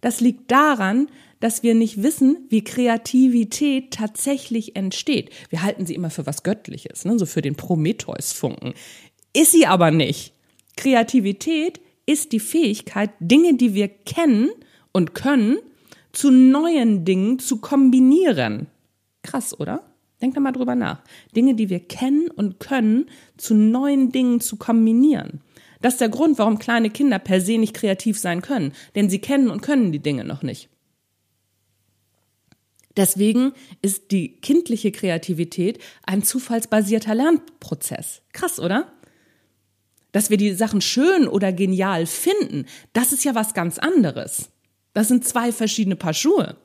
Das 0.00 0.20
liegt 0.20 0.50
daran, 0.50 1.08
dass 1.40 1.64
wir 1.64 1.74
nicht 1.74 2.02
wissen, 2.02 2.46
wie 2.50 2.62
Kreativität 2.62 3.92
tatsächlich 3.92 4.76
entsteht. 4.76 5.30
Wir 5.48 5.62
halten 5.62 5.86
sie 5.86 5.96
immer 5.96 6.10
für 6.10 6.26
was 6.26 6.44
Göttliches, 6.44 7.04
ne? 7.04 7.18
so 7.18 7.26
für 7.26 7.42
den 7.42 7.56
Prometheus-Funken. 7.56 8.74
Ist 9.32 9.50
sie 9.50 9.66
aber 9.66 9.90
nicht. 9.90 10.34
Kreativität 10.76 11.80
ist 12.12 12.32
die 12.32 12.40
Fähigkeit, 12.40 13.10
Dinge, 13.20 13.54
die 13.54 13.74
wir 13.74 13.88
kennen 13.88 14.50
und 14.92 15.14
können, 15.14 15.58
zu 16.12 16.30
neuen 16.30 17.04
Dingen 17.04 17.38
zu 17.38 17.58
kombinieren. 17.58 18.66
Krass, 19.22 19.58
oder? 19.58 19.82
Denk 20.20 20.34
da 20.34 20.40
mal 20.40 20.52
drüber 20.52 20.74
nach. 20.74 21.02
Dinge, 21.34 21.54
die 21.54 21.70
wir 21.70 21.80
kennen 21.80 22.28
und 22.28 22.60
können, 22.60 23.06
zu 23.36 23.54
neuen 23.54 24.12
Dingen 24.12 24.40
zu 24.40 24.56
kombinieren. 24.56 25.40
Das 25.80 25.94
ist 25.94 26.00
der 26.00 26.10
Grund, 26.10 26.38
warum 26.38 26.58
kleine 26.58 26.90
Kinder 26.90 27.18
per 27.18 27.40
se 27.40 27.58
nicht 27.58 27.74
kreativ 27.74 28.18
sein 28.18 28.40
können, 28.40 28.72
denn 28.94 29.10
sie 29.10 29.18
kennen 29.18 29.50
und 29.50 29.62
können 29.62 29.90
die 29.90 29.98
Dinge 29.98 30.24
noch 30.24 30.42
nicht. 30.42 30.68
Deswegen 32.96 33.52
ist 33.80 34.10
die 34.10 34.36
kindliche 34.40 34.92
Kreativität 34.92 35.78
ein 36.04 36.22
zufallsbasierter 36.22 37.14
Lernprozess. 37.14 38.22
Krass, 38.32 38.60
oder? 38.60 38.92
Dass 40.12 40.30
wir 40.30 40.36
die 40.36 40.52
Sachen 40.52 40.80
schön 40.80 41.26
oder 41.26 41.52
genial 41.52 42.06
finden, 42.06 42.66
das 42.92 43.12
ist 43.12 43.24
ja 43.24 43.34
was 43.34 43.54
ganz 43.54 43.78
anderes. 43.78 44.50
Das 44.92 45.08
sind 45.08 45.26
zwei 45.26 45.52
verschiedene 45.52 45.96
Paar 45.96 46.14
Schuhe. 46.14 46.56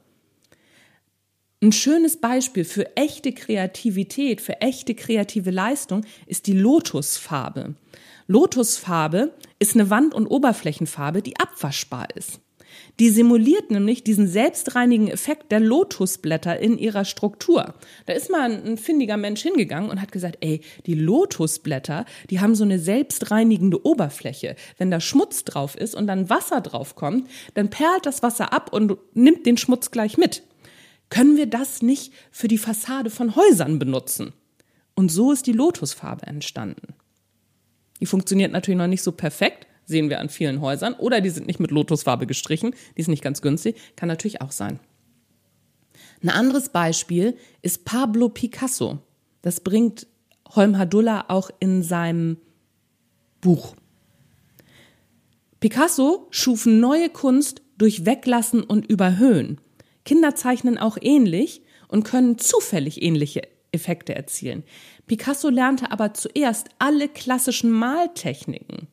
Ein 1.62 1.72
schönes 1.72 2.18
Beispiel 2.18 2.66
für 2.66 2.96
echte 2.96 3.32
Kreativität, 3.32 4.42
für 4.42 4.62
echte 4.62 4.94
kreative 4.94 5.50
Leistung 5.50 6.06
ist 6.28 6.46
die 6.46 6.54
Lotusfarbe. 6.54 7.74
Lotusfarbe 8.28 9.34
ist 9.58 9.74
eine 9.74 9.90
Wand- 9.90 10.14
und 10.14 10.28
Oberflächenfarbe, 10.28 11.24
die 11.24 11.40
abwaschbar 11.40 12.16
ist. 12.16 12.42
Die 13.00 13.10
simuliert 13.10 13.70
nämlich 13.70 14.04
diesen 14.04 14.28
selbstreinigen 14.28 15.08
Effekt 15.08 15.52
der 15.52 15.60
Lotusblätter 15.60 16.60
in 16.60 16.78
ihrer 16.78 17.06
Struktur. 17.06 17.76
Da 18.06 18.14
ist 18.14 18.32
mal 18.32 18.52
ein, 18.52 18.78
findiger 18.78 19.18
Mensch 19.18 19.42
hingegangen 19.42 19.90
und 19.90 20.02
hat 20.02 20.12
gesagt, 20.12 20.38
ey, 20.42 20.62
die 20.86 20.96
Lotusblätter, 20.96 22.06
die 22.30 22.40
haben 22.40 22.56
so 22.56 22.64
eine 22.64 22.80
selbstreinigende 22.80 23.86
Oberfläche. 23.86 24.56
Wenn 24.78 24.92
da 24.92 25.00
Schmutz 25.00 25.44
drauf 25.44 25.78
ist 25.78 25.96
und 25.96 26.08
dann 26.08 26.30
Wasser 26.30 26.62
drauf 26.62 26.96
kommt, 26.96 27.30
dann 27.54 27.70
perlt 27.70 28.06
das 28.06 28.24
Wasser 28.24 28.54
ab 28.54 28.74
und 28.74 28.98
nimmt 29.14 29.46
den 29.46 29.58
Schmutz 29.58 29.92
gleich 29.92 30.18
mit. 30.18 30.44
Können 31.10 31.38
wir 31.38 31.46
das 31.46 31.82
nicht 31.82 32.14
für 32.32 32.48
die 32.48 32.58
Fassade 32.58 33.10
von 33.10 33.36
Häusern 33.36 33.80
benutzen? 33.80 34.34
Und 34.96 35.10
so 35.10 35.32
ist 35.32 35.46
die 35.46 35.54
Lotusfarbe 35.54 36.26
entstanden. 36.26 36.96
Die 38.00 38.06
funktioniert 38.06 38.52
natürlich 38.52 38.78
noch 38.78 38.88
nicht 38.88 39.04
so 39.04 39.12
perfekt, 39.12 39.67
sehen 39.88 40.10
wir 40.10 40.20
an 40.20 40.30
vielen 40.30 40.62
Häusern. 40.62 40.94
Oder 40.94 41.22
die 41.22 41.32
sind 41.32 41.48
nicht 41.48 41.60
mit 41.60 41.72
Lotusfarbe 41.72 42.28
gestrichen, 42.28 42.76
die 42.96 43.02
ist 43.02 43.08
nicht 43.08 43.24
ganz 43.24 43.42
günstig, 43.42 43.76
kann 43.96 44.08
natürlich 44.08 44.42
auch 44.42 44.52
sein. 44.52 44.80
Ein 46.22 46.30
anderes 46.30 46.70
Beispiel 46.70 47.38
ist 47.62 47.86
Pablo 47.86 48.30
Picasso. 48.30 49.00
Das 49.42 49.62
bringt 49.62 50.08
Holm 50.56 50.78
Hadulla 50.78 51.26
auch 51.30 51.50
in 51.60 51.84
seinem 51.84 52.38
Buch. 53.42 53.76
Picasso 55.60 56.28
schuf 56.32 56.66
neue 56.66 57.10
Kunst 57.10 57.62
durch 57.78 58.06
Weglassen 58.06 58.64
und 58.64 58.88
Überhöhen. 58.88 59.60
Kinder 60.06 60.36
zeichnen 60.36 60.78
auch 60.78 60.98
ähnlich 61.02 61.62
und 61.88 62.04
können 62.04 62.38
zufällig 62.38 63.02
ähnliche 63.02 63.42
Effekte 63.72 64.16
erzielen. 64.16 64.64
Picasso 65.06 65.50
lernte 65.50 65.92
aber 65.92 66.14
zuerst 66.14 66.70
alle 66.80 67.10
klassischen 67.10 67.72
Maltechniken. 67.72 68.88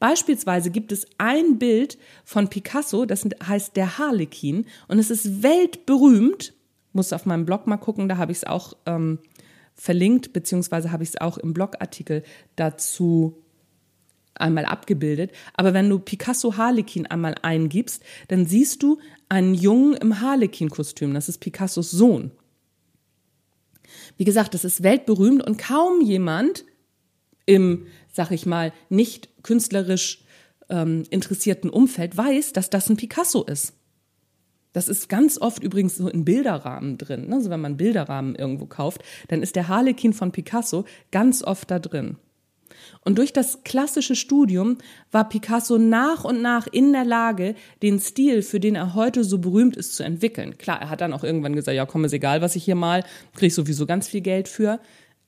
Beispielsweise 0.00 0.70
gibt 0.70 0.90
es 0.90 1.06
ein 1.18 1.58
Bild 1.58 1.98
von 2.24 2.48
Picasso, 2.48 3.04
das 3.04 3.24
heißt 3.46 3.76
der 3.76 3.98
Harlekin, 3.98 4.66
und 4.88 4.98
es 4.98 5.10
ist 5.10 5.44
weltberühmt. 5.44 6.54
Muss 6.92 7.12
auf 7.12 7.24
meinem 7.24 7.46
Blog 7.46 7.68
mal 7.68 7.76
gucken, 7.76 8.08
da 8.08 8.16
habe 8.16 8.32
ich 8.32 8.38
es 8.38 8.44
auch 8.44 8.72
ähm, 8.86 9.20
verlinkt, 9.76 10.32
beziehungsweise 10.32 10.90
habe 10.90 11.04
ich 11.04 11.10
es 11.10 11.20
auch 11.20 11.38
im 11.38 11.54
Blogartikel 11.54 12.24
dazu 12.56 13.36
einmal 14.34 14.64
abgebildet. 14.64 15.32
Aber 15.54 15.74
wenn 15.74 15.88
du 15.88 15.98
Picasso 15.98 16.56
Harlekin 16.56 17.06
einmal 17.06 17.34
eingibst, 17.42 18.02
dann 18.28 18.46
siehst 18.46 18.82
du 18.82 18.98
einen 19.28 19.54
Jungen 19.54 19.94
im 19.94 20.20
Harlekin-Kostüm. 20.20 21.14
Das 21.14 21.28
ist 21.28 21.38
Picassos 21.38 21.90
Sohn. 21.90 22.30
Wie 24.16 24.24
gesagt, 24.24 24.54
das 24.54 24.64
ist 24.64 24.82
weltberühmt 24.82 25.46
und 25.46 25.58
kaum 25.58 26.00
jemand 26.00 26.64
im, 27.46 27.86
sag 28.12 28.30
ich 28.30 28.46
mal, 28.46 28.72
nicht 28.88 29.28
künstlerisch 29.42 30.24
ähm, 30.68 31.04
interessierten 31.10 31.70
Umfeld 31.70 32.16
weiß, 32.16 32.52
dass 32.52 32.70
das 32.70 32.88
ein 32.88 32.96
Picasso 32.96 33.44
ist. 33.44 33.74
Das 34.72 34.88
ist 34.88 35.08
ganz 35.08 35.38
oft 35.38 35.62
übrigens 35.62 35.96
so 35.96 36.08
in 36.08 36.24
Bilderrahmen 36.24 36.96
drin. 36.96 37.32
Also 37.32 37.50
wenn 37.50 37.60
man 37.60 37.76
Bilderrahmen 37.76 38.36
irgendwo 38.36 38.66
kauft, 38.66 39.02
dann 39.28 39.42
ist 39.42 39.56
der 39.56 39.68
Harlekin 39.68 40.12
von 40.12 40.30
Picasso 40.30 40.84
ganz 41.10 41.42
oft 41.42 41.70
da 41.70 41.80
drin. 41.80 42.16
Und 43.04 43.18
durch 43.18 43.32
das 43.32 43.64
klassische 43.64 44.14
Studium 44.14 44.78
war 45.10 45.28
Picasso 45.28 45.76
nach 45.76 46.24
und 46.24 46.40
nach 46.40 46.66
in 46.68 46.92
der 46.92 47.04
Lage, 47.04 47.54
den 47.82 47.98
Stil, 47.98 48.42
für 48.42 48.60
den 48.60 48.76
er 48.76 48.94
heute 48.94 49.24
so 49.24 49.38
berühmt 49.38 49.76
ist, 49.76 49.96
zu 49.96 50.04
entwickeln. 50.04 50.56
Klar, 50.56 50.80
er 50.80 50.90
hat 50.90 51.00
dann 51.00 51.12
auch 51.12 51.24
irgendwann 51.24 51.56
gesagt, 51.56 51.76
ja, 51.76 51.84
komm, 51.86 52.04
ist 52.04 52.12
egal, 52.12 52.40
was 52.42 52.56
ich 52.56 52.64
hier 52.64 52.76
mal, 52.76 53.04
kriege 53.34 53.48
ich 53.48 53.54
sowieso 53.54 53.86
ganz 53.86 54.08
viel 54.08 54.20
Geld 54.20 54.48
für. 54.48 54.80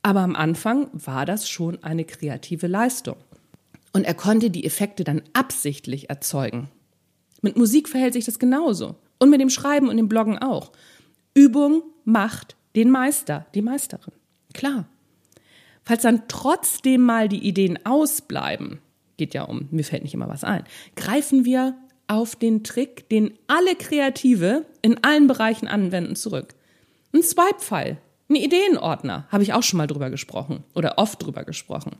Aber 0.03 0.19
am 0.19 0.35
Anfang 0.35 0.89
war 0.93 1.25
das 1.25 1.49
schon 1.49 1.81
eine 1.83 2.03
kreative 2.05 2.67
Leistung. 2.67 3.15
Und 3.93 4.03
er 4.03 4.13
konnte 4.13 4.49
die 4.49 4.65
Effekte 4.65 5.03
dann 5.03 5.21
absichtlich 5.33 6.09
erzeugen. 6.09 6.69
Mit 7.41 7.57
Musik 7.57 7.87
verhält 7.89 8.13
sich 8.13 8.25
das 8.25 8.39
genauso. 8.39 8.95
Und 9.19 9.29
mit 9.29 9.39
dem 9.39 9.49
Schreiben 9.49 9.87
und 9.87 9.97
dem 9.97 10.09
Bloggen 10.09 10.37
auch. 10.37 10.71
Übung 11.33 11.83
macht 12.03 12.55
den 12.75 12.89
Meister, 12.89 13.45
die 13.55 13.61
Meisterin. 13.61 14.13
Klar. 14.53 14.85
Falls 15.83 16.03
dann 16.03 16.23
trotzdem 16.27 17.01
mal 17.01 17.29
die 17.29 17.45
Ideen 17.45 17.79
ausbleiben, 17.85 18.79
geht 19.17 19.33
ja 19.33 19.43
um, 19.43 19.67
mir 19.71 19.83
fällt 19.83 20.03
nicht 20.03 20.13
immer 20.13 20.29
was 20.29 20.43
ein, 20.43 20.63
greifen 20.95 21.45
wir 21.45 21.75
auf 22.07 22.35
den 22.35 22.63
Trick, 22.63 23.09
den 23.09 23.33
alle 23.47 23.75
Kreative 23.75 24.65
in 24.81 25.03
allen 25.03 25.27
Bereichen 25.27 25.67
anwenden, 25.67 26.15
zurück. 26.15 26.55
Ein 27.13 27.23
Swipe-File, 27.23 27.97
ein 28.29 28.35
Ideenordner, 28.35 29.27
habe 29.29 29.43
ich 29.43 29.53
auch 29.53 29.63
schon 29.63 29.77
mal 29.77 29.87
drüber 29.87 30.09
gesprochen 30.09 30.63
oder 30.73 30.97
oft 30.97 31.21
drüber 31.21 31.43
gesprochen. 31.43 31.97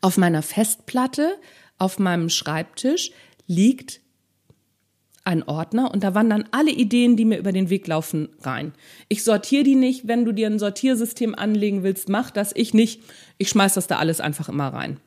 Auf 0.00 0.18
meiner 0.18 0.42
Festplatte, 0.42 1.38
auf 1.78 1.98
meinem 1.98 2.28
Schreibtisch 2.28 3.12
liegt 3.46 4.00
ein 5.24 5.42
Ordner 5.42 5.90
und 5.90 6.04
da 6.04 6.14
wandern 6.14 6.46
alle 6.50 6.70
Ideen, 6.70 7.16
die 7.16 7.24
mir 7.24 7.38
über 7.38 7.52
den 7.52 7.70
Weg 7.70 7.86
laufen, 7.86 8.28
rein. 8.42 8.74
Ich 9.08 9.24
sortiere 9.24 9.64
die 9.64 9.74
nicht. 9.74 10.06
Wenn 10.06 10.26
du 10.26 10.32
dir 10.32 10.46
ein 10.46 10.58
Sortiersystem 10.58 11.34
anlegen 11.34 11.82
willst, 11.82 12.10
mach 12.10 12.30
das. 12.30 12.52
Ich 12.54 12.74
nicht. 12.74 13.00
Ich 13.38 13.48
schmeiß 13.48 13.74
das 13.74 13.86
da 13.86 13.96
alles 13.96 14.20
einfach 14.20 14.50
immer 14.50 14.68
rein. 14.68 15.00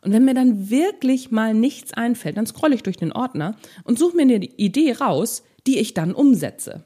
Und 0.00 0.12
wenn 0.12 0.24
mir 0.24 0.34
dann 0.34 0.70
wirklich 0.70 1.30
mal 1.30 1.54
nichts 1.54 1.92
einfällt, 1.92 2.36
dann 2.36 2.46
scrolle 2.46 2.74
ich 2.74 2.82
durch 2.82 2.96
den 2.96 3.12
Ordner 3.12 3.56
und 3.84 3.98
suche 3.98 4.16
mir 4.16 4.22
eine 4.22 4.44
Idee 4.44 4.92
raus, 4.92 5.42
die 5.66 5.78
ich 5.78 5.94
dann 5.94 6.12
umsetze. 6.12 6.84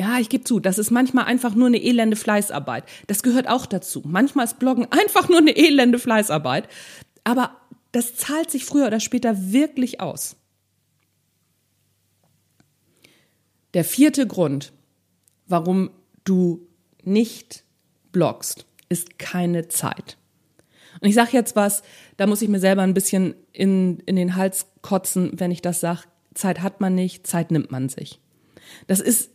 Ja, 0.00 0.18
ich 0.18 0.28
gebe 0.28 0.44
zu, 0.44 0.58
das 0.58 0.78
ist 0.78 0.90
manchmal 0.90 1.26
einfach 1.26 1.54
nur 1.54 1.66
eine 1.66 1.82
elende 1.82 2.16
Fleißarbeit. 2.16 2.84
Das 3.06 3.22
gehört 3.22 3.48
auch 3.48 3.66
dazu. 3.66 4.02
Manchmal 4.04 4.46
ist 4.46 4.58
Bloggen 4.58 4.86
einfach 4.90 5.28
nur 5.28 5.38
eine 5.38 5.56
elende 5.56 5.98
Fleißarbeit. 5.98 6.68
Aber 7.24 7.56
das 7.92 8.16
zahlt 8.16 8.50
sich 8.50 8.64
früher 8.64 8.86
oder 8.86 9.00
später 9.00 9.52
wirklich 9.52 10.00
aus. 10.00 10.36
Der 13.74 13.84
vierte 13.84 14.26
Grund, 14.26 14.72
warum 15.46 15.90
du 16.24 16.66
nicht 17.04 17.64
bloggst, 18.12 18.66
ist 18.88 19.18
keine 19.18 19.68
Zeit. 19.68 20.18
Und 21.00 21.08
ich 21.08 21.14
sage 21.14 21.30
jetzt 21.32 21.56
was, 21.56 21.82
da 22.16 22.26
muss 22.26 22.42
ich 22.42 22.48
mir 22.48 22.60
selber 22.60 22.82
ein 22.82 22.94
bisschen 22.94 23.34
in, 23.52 24.00
in 24.00 24.16
den 24.16 24.36
Hals 24.36 24.66
kotzen, 24.82 25.32
wenn 25.34 25.50
ich 25.50 25.62
das 25.62 25.80
sage. 25.80 26.02
Zeit 26.34 26.60
hat 26.60 26.80
man 26.80 26.94
nicht, 26.94 27.26
Zeit 27.26 27.50
nimmt 27.50 27.70
man 27.70 27.88
sich. 27.88 28.20
Das 28.86 29.00
ist 29.00 29.31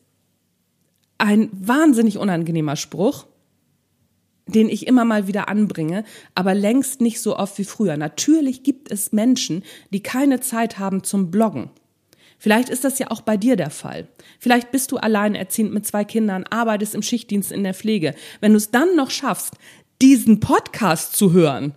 ein 1.17 1.49
wahnsinnig 1.51 2.17
unangenehmer 2.17 2.75
Spruch, 2.75 3.25
den 4.47 4.69
ich 4.69 4.87
immer 4.87 5.05
mal 5.05 5.27
wieder 5.27 5.49
anbringe, 5.49 6.03
aber 6.35 6.53
längst 6.53 7.01
nicht 7.01 7.21
so 7.21 7.37
oft 7.37 7.57
wie 7.57 7.65
früher. 7.65 7.97
Natürlich 7.97 8.63
gibt 8.63 8.91
es 8.91 9.11
Menschen, 9.11 9.63
die 9.91 10.01
keine 10.01 10.39
Zeit 10.39 10.79
haben 10.79 11.03
zum 11.03 11.31
Bloggen. 11.31 11.69
Vielleicht 12.39 12.69
ist 12.69 12.83
das 12.83 12.99
ja 12.99 13.09
auch 13.09 13.21
bei 13.21 13.35
dir 13.35 13.55
der 13.55 13.71
Fall. 13.71 14.07
Vielleicht 14.39 14.71
bist 14.71 14.91
du 14.91 14.97
alleinerziehend 14.97 15.73
mit 15.73 15.87
zwei 15.87 16.03
Kindern, 16.03 16.43
arbeitest 16.43 16.93
im 16.93 17.01
Schichtdienst 17.01 17.51
in 17.51 17.63
der 17.63 17.73
Pflege. 17.73 18.13
Wenn 18.39 18.51
du 18.51 18.57
es 18.57 18.71
dann 18.71 18.95
noch 18.95 19.09
schaffst, 19.09 19.55
diesen 20.01 20.39
Podcast 20.39 21.15
zu 21.15 21.33
hören 21.33 21.73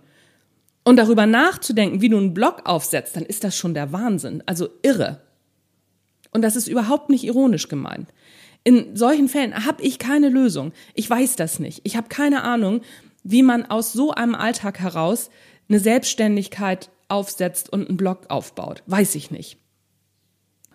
und 0.83 0.97
darüber 0.97 1.25
nachzudenken, 1.25 2.01
wie 2.01 2.09
du 2.09 2.17
einen 2.17 2.35
Blog 2.35 2.61
aufsetzt, 2.65 3.15
dann 3.15 3.25
ist 3.25 3.43
das 3.43 3.57
schon 3.57 3.73
der 3.73 3.91
Wahnsinn. 3.91 4.43
Also 4.45 4.69
irre. 4.83 5.21
Und 6.31 6.43
das 6.43 6.55
ist 6.55 6.67
überhaupt 6.67 7.09
nicht 7.09 7.23
ironisch 7.23 7.67
gemeint. 7.67 8.07
In 8.63 8.95
solchen 8.95 9.27
Fällen 9.27 9.65
habe 9.65 9.81
ich 9.81 9.97
keine 9.97 10.29
Lösung. 10.29 10.71
Ich 10.93 11.09
weiß 11.09 11.35
das 11.35 11.59
nicht. 11.59 11.81
Ich 11.83 11.95
habe 11.95 12.09
keine 12.09 12.43
Ahnung, 12.43 12.81
wie 13.23 13.43
man 13.43 13.65
aus 13.65 13.93
so 13.93 14.11
einem 14.11 14.35
Alltag 14.35 14.79
heraus 14.79 15.29
eine 15.67 15.79
Selbstständigkeit 15.79 16.89
aufsetzt 17.07 17.71
und 17.71 17.87
einen 17.87 17.97
Blog 17.97 18.25
aufbaut. 18.29 18.83
Weiß 18.85 19.15
ich 19.15 19.31
nicht. 19.31 19.57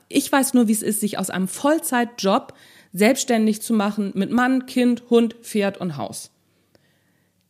Ich 0.09 0.31
weiß 0.31 0.55
nur, 0.55 0.69
wie 0.69 0.73
es 0.73 0.83
ist, 0.83 1.01
sich 1.01 1.19
aus 1.19 1.31
einem 1.31 1.49
Vollzeitjob 1.49 2.55
selbstständig 2.93 3.63
zu 3.63 3.75
machen 3.75 4.13
mit 4.15 4.31
Mann, 4.31 4.67
Kind, 4.67 5.05
Hund, 5.11 5.35
Pferd 5.43 5.79
und 5.79 5.97
Haus. 5.97 6.31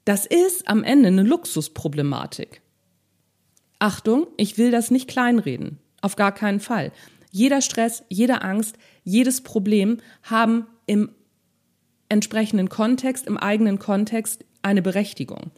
Das 0.04 0.24
ist 0.26 0.68
am 0.68 0.84
Ende 0.84 1.08
eine 1.08 1.22
Luxusproblematik. 1.22 2.62
Achtung, 3.78 4.26
ich 4.36 4.56
will 4.56 4.70
das 4.70 4.90
nicht 4.90 5.08
kleinreden. 5.08 5.78
Auf 6.00 6.16
gar 6.16 6.32
keinen 6.32 6.60
Fall. 6.60 6.92
Jeder 7.30 7.60
Stress, 7.60 8.04
jede 8.08 8.42
Angst, 8.42 8.76
jedes 9.06 9.40
Problem 9.40 9.98
haben 10.24 10.66
im 10.84 11.10
entsprechenden 12.08 12.68
Kontext, 12.68 13.26
im 13.26 13.38
eigenen 13.38 13.78
Kontext 13.78 14.44
eine 14.62 14.82
Berechtigung. 14.82 15.52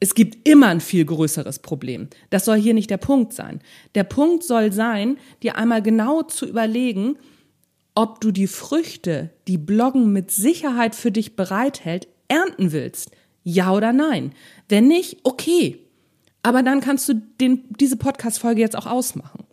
Es 0.00 0.14
gibt 0.14 0.48
immer 0.48 0.68
ein 0.68 0.80
viel 0.80 1.04
größeres 1.04 1.60
Problem. 1.60 2.08
Das 2.30 2.46
soll 2.46 2.58
hier 2.58 2.74
nicht 2.74 2.90
der 2.90 2.96
Punkt 2.96 3.32
sein. 3.32 3.60
Der 3.94 4.04
Punkt 4.04 4.42
soll 4.42 4.72
sein, 4.72 5.18
dir 5.42 5.56
einmal 5.56 5.82
genau 5.82 6.22
zu 6.22 6.46
überlegen, 6.46 7.16
ob 7.94 8.20
du 8.20 8.32
die 8.32 8.48
Früchte, 8.48 9.30
die 9.46 9.58
Bloggen 9.58 10.12
mit 10.12 10.30
Sicherheit 10.30 10.94
für 10.94 11.12
dich 11.12 11.36
bereithält, 11.36 12.08
ernten 12.28 12.72
willst. 12.72 13.12
Ja 13.44 13.72
oder 13.72 13.92
nein? 13.92 14.32
Wenn 14.68 14.88
nicht, 14.88 15.18
okay. 15.22 15.78
Aber 16.42 16.62
dann 16.62 16.80
kannst 16.80 17.08
du 17.08 17.14
den, 17.14 17.64
diese 17.78 17.96
Podcast-Folge 17.96 18.60
jetzt 18.60 18.76
auch 18.76 18.86
ausmachen. 18.86 19.44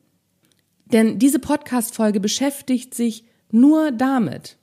Denn 0.91 1.19
diese 1.19 1.39
Podcast-Folge 1.39 2.19
beschäftigt 2.19 2.93
sich 2.93 3.25
nur 3.51 3.91
damit. 3.91 4.57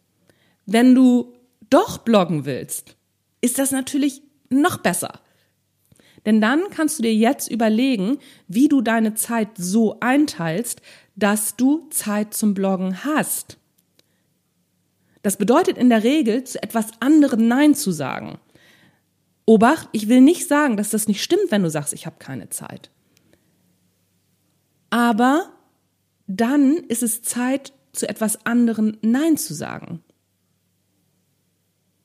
Wenn 0.67 0.95
du 0.95 1.35
doch 1.71 1.99
bloggen 1.99 2.45
willst, 2.45 2.97
ist 3.41 3.59
das 3.59 3.71
natürlich 3.71 4.23
noch 4.51 4.79
besser. 4.79 5.21
Denn 6.27 6.41
dann 6.41 6.69
kannst 6.71 6.99
du 6.99 7.03
dir 7.03 7.14
jetzt 7.14 7.51
überlegen, 7.51 8.19
wie 8.49 8.69
du 8.69 8.83
deine 8.83 9.14
Zeit 9.14 9.49
so 9.57 10.01
einteilst, 10.01 10.83
dass 11.17 11.57
du 11.57 11.88
Zeit 11.91 12.35
zum 12.35 12.55
Bloggen 12.55 13.05
hast. 13.05 13.59
Das 15.23 15.37
bedeutet 15.37 15.79
in 15.79 15.88
der 15.88 16.05
Regel, 16.05 16.45
zu 16.45 16.62
etwas 16.62 16.87
anderem 17.01 17.49
Nein 17.49 17.75
zu 17.75 17.91
sagen. 17.91 18.38
Obacht, 19.47 19.88
ich 19.93 20.09
will 20.09 20.21
nicht 20.21 20.47
sagen, 20.47 20.77
dass 20.77 20.91
das 20.91 21.09
nicht 21.09 21.23
stimmt, 21.23 21.51
wenn 21.51 21.62
du 21.62 21.71
sagst, 21.71 21.93
ich 21.95 22.07
habe 22.07 22.17
keine 22.19 22.51
Zeit. 22.51 22.91
Aber 24.91 25.53
dann 26.29 26.77
ist 26.88 27.03
es 27.03 27.23
Zeit, 27.23 27.73
zu 27.93 28.09
etwas 28.09 28.47
anderem 28.47 28.97
Nein 29.03 29.37
zu 29.37 29.55
sagen. 29.55 30.05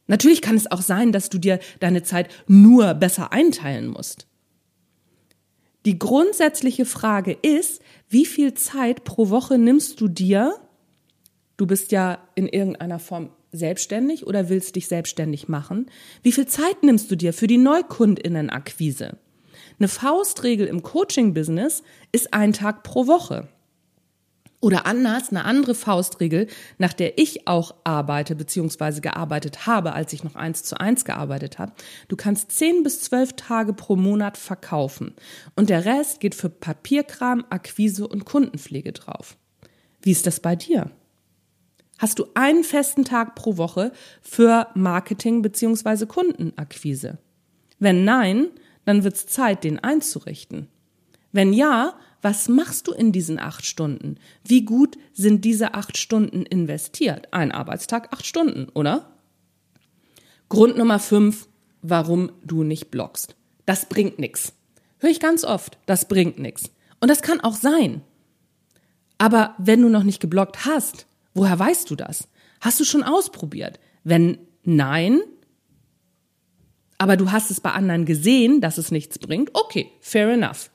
Natürlich 0.07 0.41
kann 0.41 0.55
es 0.55 0.71
auch 0.71 0.81
sein, 0.81 1.11
dass 1.11 1.29
du 1.29 1.37
dir 1.37 1.59
deine 1.79 2.01
Zeit 2.01 2.29
nur 2.47 2.95
besser 2.95 3.31
einteilen 3.31 3.87
musst. 3.87 4.27
Die 5.85 5.99
grundsätzliche 5.99 6.85
Frage 6.85 7.37
ist, 7.41 7.81
wie 8.09 8.25
viel 8.25 8.55
Zeit 8.55 9.03
pro 9.03 9.29
Woche 9.29 9.57
nimmst 9.57 10.01
du 10.01 10.07
dir, 10.07 10.55
Du 11.57 11.67
bist 11.67 11.91
ja 11.91 12.17
in 12.35 12.47
irgendeiner 12.47 12.99
Form 12.99 13.29
selbstständig 13.51 14.25
oder 14.25 14.49
willst 14.49 14.75
dich 14.75 14.87
selbstständig 14.87 15.47
machen. 15.47 15.89
Wie 16.23 16.31
viel 16.31 16.47
Zeit 16.47 16.81
nimmst 16.81 17.11
du 17.11 17.15
dir 17.15 17.33
für 17.33 17.47
die 17.47 17.59
Neukundinnenakquise? 17.59 19.17
Eine 19.79 19.87
Faustregel 19.87 20.67
im 20.67 20.81
Coaching-Business 20.81 21.83
ist 22.11 22.33
ein 22.33 22.53
Tag 22.53 22.83
pro 22.83 23.05
Woche. 23.05 23.47
Oder 24.63 24.85
anders, 24.85 25.29
eine 25.29 25.43
andere 25.43 25.75
Faustregel, 25.75 26.47
nach 26.77 26.93
der 26.93 27.17
ich 27.17 27.49
auch 27.49 27.75
arbeite 27.83 28.33
bzw. 28.33 29.01
gearbeitet 29.01 29.67
habe, 29.67 29.91
als 29.91 30.13
ich 30.13 30.23
noch 30.23 30.37
eins 30.37 30.63
zu 30.63 30.79
eins 30.79 31.03
gearbeitet 31.03 31.59
habe. 31.59 31.73
Du 32.07 32.15
kannst 32.15 32.49
zehn 32.53 32.81
bis 32.81 33.01
zwölf 33.01 33.33
Tage 33.33 33.73
pro 33.73 33.97
Monat 33.97 34.37
verkaufen 34.37 35.15
und 35.57 35.69
der 35.69 35.83
Rest 35.83 36.21
geht 36.21 36.33
für 36.33 36.47
Papierkram, 36.47 37.43
Akquise 37.49 38.07
und 38.07 38.23
Kundenpflege 38.23 38.93
drauf. 38.93 39.35
Wie 40.01 40.11
ist 40.11 40.27
das 40.27 40.39
bei 40.39 40.55
dir? 40.55 40.89
Hast 41.97 42.19
du 42.19 42.27
einen 42.33 42.63
festen 42.63 43.03
Tag 43.03 43.35
pro 43.35 43.57
Woche 43.57 43.91
für 44.21 44.67
Marketing 44.75 45.41
bzw. 45.41 46.05
Kundenakquise? 46.05 47.17
Wenn 47.79 48.05
nein, 48.05 48.47
dann 48.85 49.03
wird 49.03 49.15
es 49.15 49.27
Zeit, 49.27 49.65
den 49.65 49.79
einzurichten. 49.79 50.69
Wenn 51.33 51.51
ja, 51.51 51.95
was 52.23 52.49
machst 52.49 52.87
du 52.87 52.93
in 52.93 53.11
diesen 53.11 53.37
acht 53.37 53.65
Stunden? 53.65 54.17
Wie 54.43 54.65
gut 54.65 54.97
sind 55.13 55.45
diese 55.45 55.75
acht 55.75 55.97
Stunden 55.97 56.43
investiert? 56.43 57.31
Ein 57.31 57.51
Arbeitstag, 57.51 58.11
acht 58.11 58.25
Stunden, 58.25 58.69
oder? 58.73 59.13
Grund 60.49 60.77
Nummer 60.77 60.97
fünf, 60.97 61.47
warum 61.83 62.31
du 62.43 62.63
nicht 62.63 62.89
bloggst. 62.89 63.35
Das 63.67 63.87
bringt 63.87 64.17
nichts. 64.17 64.53
Höre 64.97 65.11
ich 65.11 65.19
ganz 65.19 65.43
oft, 65.43 65.77
das 65.85 66.07
bringt 66.07 66.39
nichts. 66.39 66.71
Und 66.99 67.09
das 67.09 67.21
kann 67.21 67.41
auch 67.41 67.55
sein. 67.55 68.01
Aber 69.19 69.53
wenn 69.59 69.81
du 69.81 69.89
noch 69.89 70.03
nicht 70.03 70.19
gebloggt 70.19 70.65
hast, 70.65 71.05
Woher 71.33 71.57
weißt 71.57 71.89
du 71.89 71.95
das? 71.95 72.27
Hast 72.61 72.79
du 72.79 72.85
schon 72.85 73.03
ausprobiert? 73.03 73.79
Wenn 74.03 74.37
nein, 74.63 75.21
aber 76.97 77.17
du 77.17 77.31
hast 77.31 77.51
es 77.51 77.59
bei 77.59 77.71
anderen 77.71 78.05
gesehen, 78.05 78.61
dass 78.61 78.77
es 78.77 78.91
nichts 78.91 79.19
bringt, 79.19 79.49
okay, 79.53 79.91
fair 79.99 80.29
enough. 80.29 80.69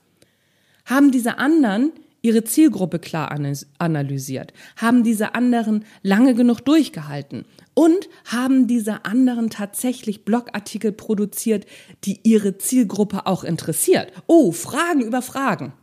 Haben 0.88 1.12
diese 1.12 1.36
anderen 1.36 1.92
ihre 2.22 2.44
Zielgruppe 2.44 2.98
klar 2.98 3.30
analysiert? 3.78 4.54
Haben 4.76 5.04
diese 5.04 5.34
anderen 5.34 5.84
lange 6.02 6.34
genug 6.34 6.60
durchgehalten? 6.60 7.44
Und 7.74 8.08
haben 8.24 8.66
diese 8.66 9.04
anderen 9.04 9.50
tatsächlich 9.50 10.24
Blogartikel 10.24 10.92
produziert, 10.92 11.66
die 12.04 12.20
ihre 12.22 12.56
Zielgruppe 12.56 13.26
auch 13.26 13.44
interessiert? 13.44 14.10
Oh, 14.26 14.50
Fragen 14.50 15.02
über 15.02 15.20
Fragen. 15.20 15.74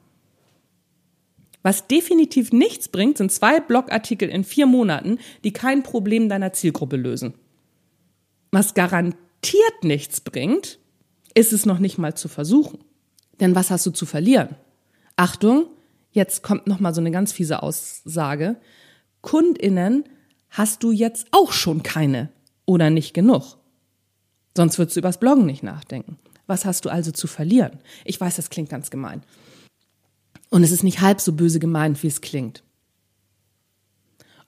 Was 1.61 1.87
definitiv 1.87 2.51
nichts 2.51 2.89
bringt, 2.89 3.19
sind 3.19 3.31
zwei 3.31 3.59
Blogartikel 3.59 4.27
in 4.27 4.43
vier 4.43 4.65
Monaten, 4.65 5.19
die 5.43 5.53
kein 5.53 5.83
Problem 5.83 6.29
deiner 6.29 6.51
Zielgruppe 6.51 6.95
lösen. 6.95 7.35
Was 8.51 8.73
garantiert 8.73 9.83
nichts 9.83 10.19
bringt, 10.19 10.79
ist 11.35 11.53
es 11.53 11.67
noch 11.67 11.79
nicht 11.79 11.99
mal 11.99 12.15
zu 12.15 12.27
versuchen. 12.27 12.79
Denn 13.39 13.53
was 13.53 13.69
hast 13.69 13.85
du 13.85 13.91
zu 13.91 14.07
verlieren? 14.07 14.55
Achtung, 15.15 15.67
jetzt 16.11 16.43
kommt 16.43 16.67
noch 16.67 16.79
mal 16.79 16.93
so 16.93 17.01
eine 17.01 17.11
ganz 17.11 17.31
fiese 17.31 17.63
Aussage. 17.63 18.57
Kundinnen 19.21 20.03
hast 20.49 20.83
du 20.83 20.91
jetzt 20.91 21.27
auch 21.31 21.51
schon 21.51 21.83
keine 21.83 22.29
oder 22.65 22.89
nicht 22.89 23.13
genug. 23.13 23.57
Sonst 24.55 24.77
würdest 24.77 24.95
du 24.95 24.99
übers 24.99 25.19
Bloggen 25.19 25.45
nicht 25.45 25.63
nachdenken. 25.63 26.17
Was 26.47 26.65
hast 26.65 26.85
du 26.85 26.89
also 26.89 27.11
zu 27.11 27.27
verlieren? 27.27 27.79
Ich 28.03 28.19
weiß, 28.19 28.35
das 28.35 28.49
klingt 28.49 28.69
ganz 28.69 28.89
gemein. 28.89 29.23
Und 30.49 30.63
es 30.63 30.71
ist 30.71 30.83
nicht 30.83 31.01
halb 31.01 31.19
so 31.19 31.33
böse 31.33 31.59
gemeint, 31.59 32.01
wie 32.03 32.07
es 32.07 32.21
klingt. 32.21 32.63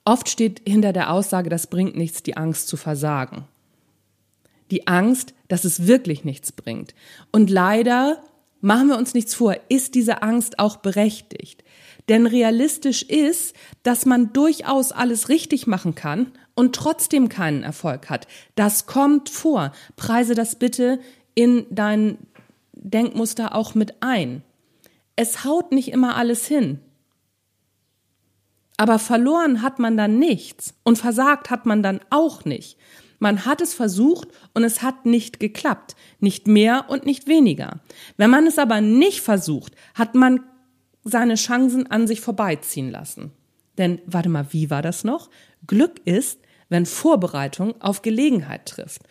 Oft 0.04 0.28
steht 0.28 0.62
hinter 0.66 0.92
der 0.92 1.12
Aussage, 1.12 1.50
das 1.50 1.66
bringt 1.66 1.96
nichts, 1.96 2.22
die 2.22 2.36
Angst 2.36 2.68
zu 2.68 2.76
versagen. 2.76 3.44
Die 4.70 4.86
Angst, 4.86 5.34
dass 5.48 5.64
es 5.64 5.86
wirklich 5.86 6.24
nichts 6.24 6.52
bringt. 6.52 6.94
Und 7.30 7.50
leider, 7.50 8.22
machen 8.60 8.88
wir 8.88 8.98
uns 8.98 9.14
nichts 9.14 9.34
vor, 9.34 9.56
ist 9.68 9.94
diese 9.94 10.22
Angst 10.22 10.58
auch 10.58 10.76
berechtigt. 10.76 11.64
Denn 12.08 12.26
realistisch 12.26 13.02
ist, 13.02 13.54
dass 13.82 14.06
man 14.06 14.32
durchaus 14.32 14.92
alles 14.92 15.28
richtig 15.28 15.66
machen 15.66 15.94
kann 15.94 16.32
und 16.54 16.74
trotzdem 16.74 17.28
keinen 17.28 17.62
Erfolg 17.62 18.08
hat. 18.08 18.26
Das 18.54 18.86
kommt 18.86 19.28
vor. 19.28 19.72
Preise 19.96 20.34
das 20.34 20.56
bitte 20.56 21.00
in 21.34 21.66
dein 21.70 22.18
Denkmuster 22.72 23.54
auch 23.54 23.74
mit 23.74 24.02
ein 24.02 24.42
es 25.18 25.44
haut 25.44 25.72
nicht 25.72 25.88
immer 25.88 26.14
alles 26.14 26.46
hin. 26.46 26.78
Aber 28.76 29.00
verloren 29.00 29.62
hat 29.62 29.80
man 29.80 29.96
dann 29.96 30.20
nichts 30.20 30.74
und 30.84 30.96
versagt 30.96 31.50
hat 31.50 31.66
man 31.66 31.82
dann 31.82 31.98
auch 32.10 32.44
nicht. 32.44 32.78
Man 33.18 33.44
hat 33.44 33.60
es 33.60 33.74
versucht 33.74 34.28
und 34.54 34.64
es 34.64 34.82
hat 34.82 35.06
nicht 35.06 35.40
geklappt. 35.40 35.96
Nicht 36.20 36.46
mehr 36.46 36.86
und 36.88 37.06
nicht 37.06 37.26
weniger. 37.26 37.80
Wenn 38.16 38.30
man 38.30 38.46
es 38.46 38.58
aber 38.58 38.80
nicht 38.80 39.20
versucht, 39.20 39.74
hat 39.94 40.14
man 40.14 40.40
seine 41.04 41.34
Chancen 41.34 41.90
an 41.90 42.06
sich 42.06 42.20
vorbeiziehen 42.20 42.90
lassen. 42.90 43.32
Denn, 43.76 44.00
warte 44.06 44.28
mal, 44.28 44.46
wie 44.50 44.70
war 44.70 44.82
das 44.82 45.04
noch? 45.04 45.30
Glück 45.66 46.00
ist, 46.04 46.40
wenn 46.68 46.86
Vorbereitung 46.86 47.80
auf 47.80 48.02
Gelegenheit 48.02 48.66
trifft. 48.66 49.02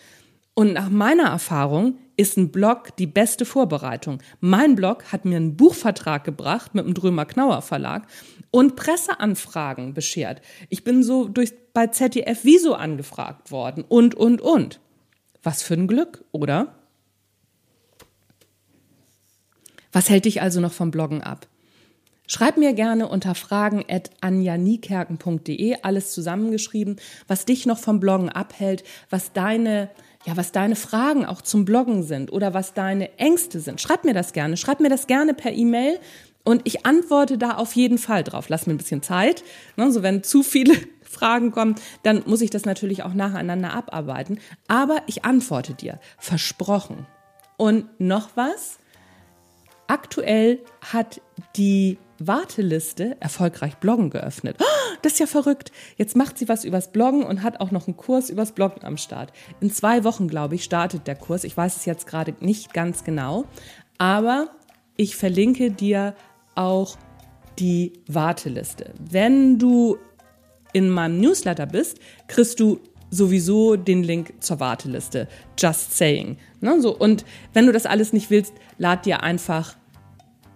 Und 0.53 0.73
nach 0.73 0.89
meiner 0.89 1.29
Erfahrung 1.29 1.99
ist 2.15 2.35
ein 2.35 2.51
Blog 2.51 2.95
die 2.97 3.05
beste 3.05 3.45
Vorbereitung. 3.45 4.23
Mein 4.39 4.75
Blog 4.75 5.11
hat 5.11 5.23
mir 5.23 5.37
einen 5.37 5.55
Buchvertrag 5.55 6.23
gebracht 6.23 6.73
mit 6.73 6.85
dem 6.85 6.95
Drömer 6.95 7.25
Knauer 7.25 7.61
Verlag 7.61 8.07
und 8.51 8.75
Presseanfragen 8.75 9.93
beschert. 9.93 10.41
Ich 10.69 10.83
bin 10.83 11.03
so 11.03 11.27
durch, 11.27 11.53
bei 11.73 11.87
ZDF 11.87 12.39
Wieso 12.43 12.73
angefragt 12.73 13.51
worden 13.51 13.83
und, 13.87 14.15
und, 14.15 14.41
und. 14.41 14.79
Was 15.43 15.61
für 15.63 15.75
ein 15.75 15.87
Glück, 15.87 16.23
oder? 16.31 16.75
Was 19.91 20.09
hält 20.09 20.25
dich 20.25 20.41
also 20.41 20.59
noch 20.59 20.73
vom 20.73 20.91
Bloggen 20.91 21.21
ab? 21.21 21.47
Schreib 22.29 22.57
mir 22.57 22.73
gerne 22.73 23.07
unter 23.07 23.35
fragen 23.35 23.85
at 23.87 24.11
anjanikerken.de 24.19 25.77
alles 25.81 26.11
zusammengeschrieben, 26.11 26.97
was 27.27 27.45
dich 27.45 27.65
noch 27.65 27.77
vom 27.77 28.01
Bloggen 28.01 28.29
abhält, 28.29 28.83
was 29.09 29.31
deine 29.31 29.89
ja, 30.25 30.35
was 30.35 30.51
deine 30.51 30.75
Fragen 30.75 31.25
auch 31.25 31.41
zum 31.41 31.63
Bloggen 31.63 32.03
sind 32.03 32.33
oder 32.33 32.53
was 32.53 32.73
deine 32.73 33.17
Ängste 33.17 33.61
sind. 33.61 33.79
Schreib 33.79 34.03
mir 34.03 34.13
das 34.13 34.33
gerne. 34.33 34.57
Schreib 34.57 34.81
mir 34.81 34.89
das 34.89 35.07
gerne 35.07 35.33
per 35.33 35.53
E-Mail 35.53 35.99
Und 36.47 36.61
ich 36.63 36.85
antworte 36.85 37.37
da 37.37 37.55
auf 37.55 37.75
jeden 37.75 37.97
Fall 37.97 38.23
drauf. 38.23 38.47
Lass 38.47 38.67
mir 38.67 38.73
ein 38.73 38.77
bisschen 38.77 39.03
Zeit. 39.03 39.43
Ne, 39.75 39.91
so 39.91 40.01
wenn 40.01 40.23
zu 40.23 40.43
viele 40.43 40.73
Fragen 41.01 41.51
kommen, 41.51 41.75
dann 42.03 42.23
muss 42.25 42.39
ich 42.39 42.49
das 42.49 42.63
natürlich 42.63 43.03
auch 43.03 43.13
nacheinander 43.13 43.73
abarbeiten. 43.73 44.39
Aber 44.69 45.01
ich 45.07 45.25
antworte 45.25 45.73
dir. 45.73 45.99
Versprochen. 46.17 47.05
Und 47.57 47.99
noch 47.99 48.29
was? 48.35 48.77
Aktuell 49.87 50.59
hat 50.79 51.19
die 51.57 51.97
Warteliste 52.17 53.17
erfolgreich 53.19 53.75
Bloggen 53.75 54.09
geöffnet. 54.09 54.57
Das 55.03 55.13
ist 55.13 55.19
ja 55.19 55.27
verrückt. 55.27 55.71
Jetzt 55.97 56.15
macht 56.15 56.39
sie 56.39 56.49
was 56.49 56.65
übers 56.65 56.91
Bloggen 56.91 57.23
und 57.23 57.43
hat 57.43 57.59
auch 57.59 57.69
noch 57.69 57.87
einen 57.87 57.97
Kurs 57.97 58.31
übers 58.31 58.53
Bloggen 58.53 58.83
am 58.83 58.97
Start. 58.97 59.31
In 59.59 59.69
zwei 59.69 60.03
Wochen, 60.03 60.27
glaube 60.27 60.55
ich, 60.55 60.63
startet 60.63 61.05
der 61.05 61.15
Kurs. 61.15 61.43
Ich 61.43 61.55
weiß 61.55 61.75
es 61.75 61.85
jetzt 61.85 62.07
gerade 62.07 62.33
nicht 62.39 62.73
ganz 62.73 63.03
genau. 63.03 63.45
Aber 63.99 64.49
ich 64.95 65.15
verlinke 65.15 65.69
dir 65.69 66.15
auch 66.57 66.97
die 67.59 67.93
Warteliste. 68.07 68.93
Wenn 68.99 69.57
du 69.57 69.97
in 70.73 70.89
meinem 70.89 71.19
Newsletter 71.19 71.65
bist, 71.65 71.99
kriegst 72.27 72.59
du 72.59 72.79
sowieso 73.09 73.75
den 73.75 74.03
Link 74.03 74.33
zur 74.41 74.59
Warteliste. 74.59 75.27
Just 75.57 75.95
saying. 75.97 76.37
Ne, 76.61 76.81
so. 76.81 76.95
Und 76.95 77.25
wenn 77.53 77.65
du 77.65 77.71
das 77.71 77.85
alles 77.85 78.13
nicht 78.13 78.29
willst, 78.29 78.53
lad 78.77 79.05
dir 79.05 79.23
einfach 79.23 79.75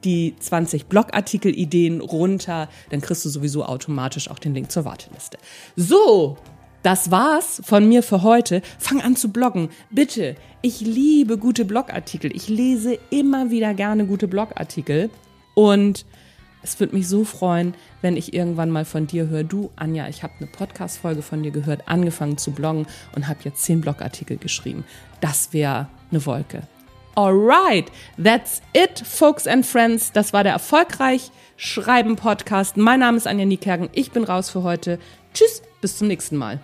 die 0.03 0.35
20 0.39 0.87
Blogartikel-Ideen 0.87 2.01
runter, 2.01 2.69
dann 2.89 3.01
kriegst 3.01 3.23
du 3.23 3.29
sowieso 3.29 3.63
automatisch 3.63 4.29
auch 4.29 4.39
den 4.39 4.53
Link 4.53 4.71
zur 4.71 4.83
Warteliste. 4.83 5.37
So, 5.75 6.37
das 6.83 7.11
war's 7.11 7.61
von 7.63 7.87
mir 7.87 8.01
für 8.01 8.23
heute. 8.23 8.61
Fang 8.79 9.01
an 9.01 9.15
zu 9.15 9.31
bloggen. 9.31 9.69
Bitte. 9.91 10.35
Ich 10.63 10.81
liebe 10.81 11.37
gute 11.37 11.65
Blogartikel. 11.65 12.35
Ich 12.35 12.49
lese 12.49 12.97
immer 13.11 13.51
wieder 13.51 13.73
gerne 13.73 14.05
gute 14.05 14.27
Blogartikel. 14.27 15.09
Und 15.53 16.05
es 16.63 16.79
würde 16.79 16.95
mich 16.95 17.07
so 17.07 17.23
freuen, 17.23 17.73
wenn 18.01 18.17
ich 18.17 18.33
irgendwann 18.33 18.69
mal 18.69 18.85
von 18.85 19.07
dir 19.07 19.27
höre, 19.27 19.43
du 19.43 19.71
Anja, 19.75 20.07
ich 20.07 20.23
habe 20.23 20.33
eine 20.39 20.47
Podcast-Folge 20.47 21.21
von 21.21 21.41
dir 21.43 21.51
gehört, 21.51 21.87
angefangen 21.87 22.37
zu 22.37 22.51
bloggen 22.51 22.85
und 23.15 23.27
habe 23.27 23.39
jetzt 23.43 23.63
zehn 23.63 23.81
Blogartikel 23.81 24.37
geschrieben. 24.37 24.83
Das 25.21 25.53
wäre 25.53 25.87
eine 26.11 26.25
Wolke. 26.25 26.63
Alright, 27.15 27.91
that's 28.21 28.61
it, 28.73 29.03
folks 29.05 29.45
and 29.45 29.65
friends. 29.65 30.11
Das 30.11 30.33
war 30.33 30.43
der 30.43 30.53
erfolgreich 30.53 31.31
Schreiben 31.57 32.15
Podcast. 32.15 32.77
Mein 32.77 33.01
Name 33.01 33.17
ist 33.17 33.27
Anja 33.27 33.45
Niekerken. 33.45 33.89
Ich 33.91 34.11
bin 34.11 34.23
raus 34.23 34.49
für 34.49 34.63
heute. 34.63 34.97
Tschüss, 35.33 35.61
bis 35.81 35.97
zum 35.97 36.07
nächsten 36.07 36.37
Mal. 36.37 36.59